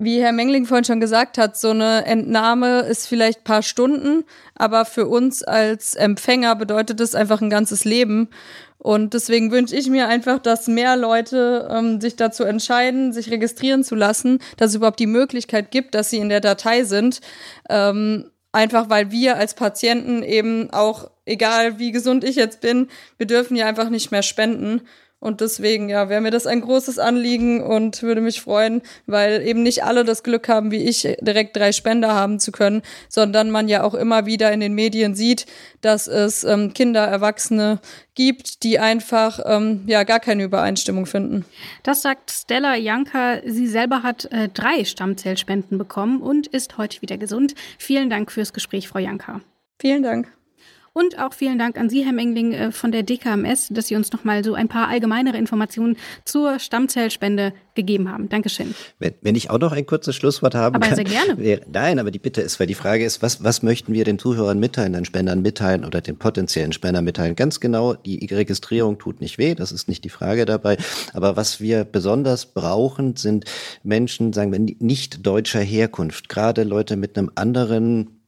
wie 0.00 0.22
Herr 0.22 0.32
Mengling 0.32 0.64
vorhin 0.64 0.84
schon 0.84 0.98
gesagt 0.98 1.36
hat, 1.36 1.58
so 1.58 1.70
eine 1.70 2.06
Entnahme 2.06 2.80
ist 2.80 3.06
vielleicht 3.06 3.44
paar 3.44 3.62
Stunden, 3.62 4.24
aber 4.54 4.86
für 4.86 5.06
uns 5.06 5.42
als 5.42 5.94
Empfänger 5.94 6.56
bedeutet 6.56 7.00
es 7.00 7.14
einfach 7.14 7.42
ein 7.42 7.50
ganzes 7.50 7.84
Leben. 7.84 8.30
Und 8.78 9.12
deswegen 9.12 9.52
wünsche 9.52 9.76
ich 9.76 9.90
mir 9.90 10.08
einfach, 10.08 10.38
dass 10.38 10.68
mehr 10.68 10.96
Leute 10.96 11.68
ähm, 11.70 12.00
sich 12.00 12.16
dazu 12.16 12.44
entscheiden, 12.44 13.12
sich 13.12 13.30
registrieren 13.30 13.84
zu 13.84 13.94
lassen, 13.94 14.38
dass 14.56 14.70
es 14.70 14.76
überhaupt 14.76 15.00
die 15.00 15.06
Möglichkeit 15.06 15.70
gibt, 15.70 15.94
dass 15.94 16.08
sie 16.08 16.16
in 16.16 16.30
der 16.30 16.40
Datei 16.40 16.84
sind. 16.84 17.20
Ähm, 17.68 18.30
einfach 18.52 18.88
weil 18.88 19.10
wir 19.10 19.36
als 19.36 19.52
Patienten 19.52 20.22
eben 20.22 20.70
auch, 20.70 21.10
egal 21.26 21.78
wie 21.78 21.92
gesund 21.92 22.24
ich 22.24 22.36
jetzt 22.36 22.62
bin, 22.62 22.88
wir 23.18 23.26
dürfen 23.26 23.54
ja 23.54 23.66
einfach 23.66 23.90
nicht 23.90 24.12
mehr 24.12 24.22
spenden. 24.22 24.80
Und 25.20 25.42
deswegen, 25.42 25.90
ja, 25.90 26.08
wäre 26.08 26.22
mir 26.22 26.30
das 26.30 26.46
ein 26.46 26.62
großes 26.62 26.98
Anliegen 26.98 27.62
und 27.62 28.02
würde 28.02 28.22
mich 28.22 28.40
freuen, 28.40 28.80
weil 29.06 29.42
eben 29.46 29.62
nicht 29.62 29.84
alle 29.84 30.02
das 30.02 30.22
Glück 30.22 30.48
haben, 30.48 30.70
wie 30.70 30.82
ich, 30.84 31.02
direkt 31.20 31.56
drei 31.56 31.72
Spender 31.72 32.14
haben 32.14 32.40
zu 32.40 32.52
können, 32.52 32.80
sondern 33.10 33.50
man 33.50 33.68
ja 33.68 33.82
auch 33.82 33.94
immer 33.94 34.24
wieder 34.24 34.50
in 34.50 34.60
den 34.60 34.72
Medien 34.72 35.14
sieht, 35.14 35.44
dass 35.82 36.06
es 36.06 36.42
ähm, 36.42 36.72
Kinder, 36.72 37.04
Erwachsene 37.04 37.80
gibt, 38.14 38.62
die 38.62 38.78
einfach 38.78 39.40
ähm, 39.44 39.82
ja 39.86 40.04
gar 40.04 40.20
keine 40.20 40.42
Übereinstimmung 40.42 41.04
finden. 41.04 41.44
Das 41.82 42.00
sagt 42.00 42.30
Stella 42.30 42.74
Janka. 42.76 43.40
Sie 43.44 43.66
selber 43.66 44.02
hat 44.02 44.24
äh, 44.32 44.48
drei 44.48 44.84
Stammzellspenden 44.84 45.76
bekommen 45.76 46.22
und 46.22 46.46
ist 46.46 46.78
heute 46.78 47.02
wieder 47.02 47.18
gesund. 47.18 47.54
Vielen 47.78 48.08
Dank 48.08 48.32
fürs 48.32 48.54
Gespräch, 48.54 48.88
Frau 48.88 48.98
Janka. 48.98 49.42
Vielen 49.78 50.02
Dank. 50.02 50.39
Und 50.92 51.20
auch 51.20 51.32
vielen 51.32 51.56
Dank 51.56 51.78
an 51.78 51.88
Sie, 51.88 52.04
Herr 52.04 52.12
Mengling 52.12 52.52
äh, 52.52 52.72
von 52.72 52.90
der 52.90 53.04
DKMS, 53.04 53.68
dass 53.70 53.86
Sie 53.86 53.94
uns 53.94 54.10
nochmal 54.12 54.42
so 54.42 54.54
ein 54.54 54.66
paar 54.66 54.88
allgemeinere 54.88 55.36
Informationen 55.36 55.96
zur 56.24 56.58
Stammzellspende 56.58 57.52
gegeben 57.76 58.10
haben. 58.10 58.28
Dankeschön. 58.28 58.74
Wenn, 58.98 59.14
wenn 59.22 59.36
ich 59.36 59.50
auch 59.50 59.60
noch 59.60 59.70
ein 59.70 59.86
kurzes 59.86 60.16
Schlusswort 60.16 60.56
haben 60.56 60.74
aber 60.74 60.92
sehr 60.92 61.04
gerne. 61.04 61.38
Wäre, 61.38 61.60
nein, 61.70 62.00
aber 62.00 62.10
die 62.10 62.18
Bitte 62.18 62.40
ist, 62.40 62.58
weil 62.58 62.66
die 62.66 62.74
Frage 62.74 63.04
ist, 63.04 63.22
was, 63.22 63.44
was 63.44 63.62
möchten 63.62 63.92
wir 63.92 64.04
den 64.04 64.18
Zuhörern 64.18 64.58
mitteilen, 64.58 64.92
den 64.92 65.04
Spendern 65.04 65.42
mitteilen 65.42 65.84
oder 65.84 66.00
den 66.00 66.18
potenziellen 66.18 66.72
Spendern 66.72 67.04
mitteilen? 67.04 67.36
Ganz 67.36 67.60
genau, 67.60 67.94
die 67.94 68.26
Registrierung 68.26 68.98
tut 68.98 69.20
nicht 69.20 69.38
weh, 69.38 69.54
das 69.54 69.70
ist 69.70 69.88
nicht 69.88 70.02
die 70.02 70.08
Frage 70.08 70.44
dabei. 70.44 70.76
Aber 71.12 71.36
was 71.36 71.60
wir 71.60 71.84
besonders 71.84 72.46
brauchen, 72.46 73.14
sind 73.14 73.44
Menschen, 73.84 74.32
sagen 74.32 74.50
wir, 74.50 74.58
nicht 74.58 75.24
deutscher 75.24 75.60
Herkunft. 75.60 76.28
Gerade 76.28 76.64
Leute 76.64 76.96
mit 76.96 77.16
einem 77.16 77.30
anderen 77.36 78.19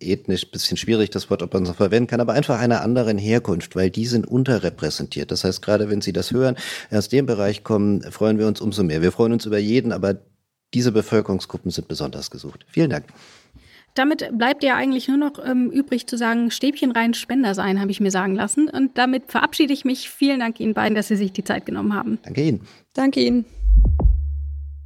ethnisch 0.00 0.50
bisschen 0.50 0.76
schwierig, 0.76 1.10
das 1.10 1.30
Wort, 1.30 1.42
ob 1.42 1.54
man 1.54 1.64
es 1.64 1.70
verwenden 1.70 2.08
kann, 2.08 2.20
aber 2.20 2.32
einfach 2.32 2.58
einer 2.58 2.82
anderen 2.82 3.18
Herkunft, 3.18 3.76
weil 3.76 3.90
die 3.90 4.06
sind 4.06 4.26
unterrepräsentiert. 4.26 5.30
Das 5.30 5.44
heißt, 5.44 5.62
gerade 5.62 5.88
wenn 5.90 6.00
Sie 6.00 6.12
das 6.12 6.32
hören, 6.32 6.56
aus 6.90 7.08
dem 7.08 7.26
Bereich 7.26 7.64
kommen, 7.64 8.02
freuen 8.10 8.38
wir 8.38 8.46
uns 8.46 8.60
umso 8.60 8.82
mehr. 8.82 9.02
Wir 9.02 9.12
freuen 9.12 9.32
uns 9.32 9.46
über 9.46 9.58
jeden, 9.58 9.92
aber 9.92 10.18
diese 10.74 10.92
Bevölkerungsgruppen 10.92 11.70
sind 11.70 11.88
besonders 11.88 12.30
gesucht. 12.30 12.66
Vielen 12.68 12.90
Dank. 12.90 13.04
Damit 13.94 14.30
bleibt 14.32 14.62
ja 14.62 14.76
eigentlich 14.76 15.08
nur 15.08 15.16
noch 15.16 15.44
ähm, 15.44 15.70
übrig 15.70 16.06
zu 16.06 16.16
sagen, 16.16 16.50
Stäbchen 16.50 16.92
rein, 16.92 17.14
Spender 17.14 17.54
sein, 17.54 17.80
habe 17.80 17.90
ich 17.90 18.00
mir 18.00 18.10
sagen 18.10 18.34
lassen. 18.34 18.68
Und 18.68 18.96
damit 18.96 19.24
verabschiede 19.30 19.72
ich 19.72 19.84
mich. 19.84 20.08
Vielen 20.08 20.40
Dank 20.40 20.60
Ihnen 20.60 20.74
beiden, 20.74 20.94
dass 20.94 21.08
Sie 21.08 21.16
sich 21.16 21.32
die 21.32 21.42
Zeit 21.42 21.66
genommen 21.66 21.94
haben. 21.94 22.18
Danke 22.22 22.42
Ihnen. 22.42 22.60
Danke 22.94 23.20
Ihnen. 23.20 23.44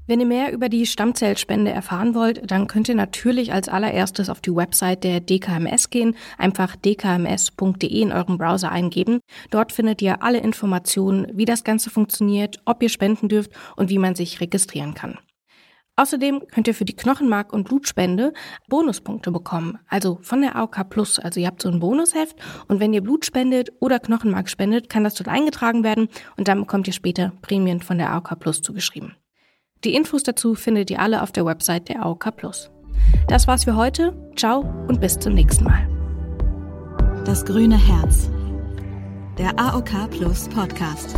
Wenn 0.09 0.19
ihr 0.19 0.27
mehr 0.27 0.53
über 0.53 0.69
die 0.69 0.85
Stammzellspende 0.85 1.71
erfahren 1.71 2.17
wollt, 2.17 2.51
dann 2.51 2.67
könnt 2.67 2.89
ihr 2.89 2.97
natürlich 2.97 3.53
als 3.53 3.69
allererstes 3.69 4.29
auf 4.29 4.41
die 4.41 4.55
Website 4.55 5.05
der 5.05 5.21
DKMS 5.21 5.91
gehen, 5.91 6.17
einfach 6.39 6.75
dkms.de 6.75 7.89
in 7.89 8.11
eurem 8.11 8.37
Browser 8.37 8.73
eingeben. 8.73 9.21
Dort 9.51 9.71
findet 9.71 10.03
ihr 10.03 10.23
alle 10.23 10.39
Informationen, 10.39 11.29
wie 11.35 11.45
das 11.45 11.63
Ganze 11.63 11.89
funktioniert, 11.89 12.61
ob 12.65 12.83
ihr 12.83 12.89
spenden 12.89 13.29
dürft 13.29 13.53
und 13.77 13.91
wie 13.91 13.99
man 13.99 14.17
sich 14.17 14.41
registrieren 14.41 14.95
kann. 14.95 15.19
Außerdem 15.95 16.43
könnt 16.51 16.67
ihr 16.67 16.75
für 16.75 16.87
die 16.87 16.97
Knochenmark- 16.97 17.53
und 17.53 17.69
Blutspende 17.69 18.33
Bonuspunkte 18.69 19.31
bekommen, 19.31 19.79
also 19.87 20.19
von 20.23 20.41
der 20.41 20.57
AOK 20.57 20.89
Plus. 20.89 21.21
Also 21.21 21.39
ihr 21.39 21.47
habt 21.47 21.63
so 21.63 21.69
ein 21.69 21.81
Bonusheft 21.81 22.37
und 22.67 22.81
wenn 22.81 22.93
ihr 22.93 23.03
Blut 23.03 23.25
spendet 23.25 23.71
oder 23.79 24.01
Knochenmark 24.01 24.49
spendet, 24.49 24.89
kann 24.89 25.05
das 25.05 25.15
dort 25.15 25.29
eingetragen 25.29 25.85
werden 25.85 26.09
und 26.37 26.49
dann 26.49 26.61
bekommt 26.61 26.89
ihr 26.89 26.93
später 26.93 27.35
Prämien 27.43 27.83
von 27.83 27.99
der 27.99 28.11
AOK 28.11 28.41
Plus 28.41 28.63
zugeschrieben. 28.63 29.15
Die 29.85 29.95
Infos 29.95 30.23
dazu 30.23 30.55
findet 30.55 30.91
ihr 30.91 31.01
alle 31.01 31.23
auf 31.23 31.33
der 31.33 31.45
Website 31.45 31.89
der 31.89 32.05
AOK 32.05 32.37
Plus. 32.37 32.71
Das 33.27 33.49
war's 33.49 33.65
für 33.65 33.75
heute. 33.75 34.15
Ciao 34.37 34.61
und 34.87 35.01
bis 35.01 35.19
zum 35.19 35.35
nächsten 35.35 35.65
Mal. 35.65 35.89
Das 37.25 37.45
grüne 37.45 37.77
Herz. 37.77 38.31
Der 39.39 39.59
AOK 39.59 40.09
Plus 40.11 40.49
Podcast. 40.49 41.17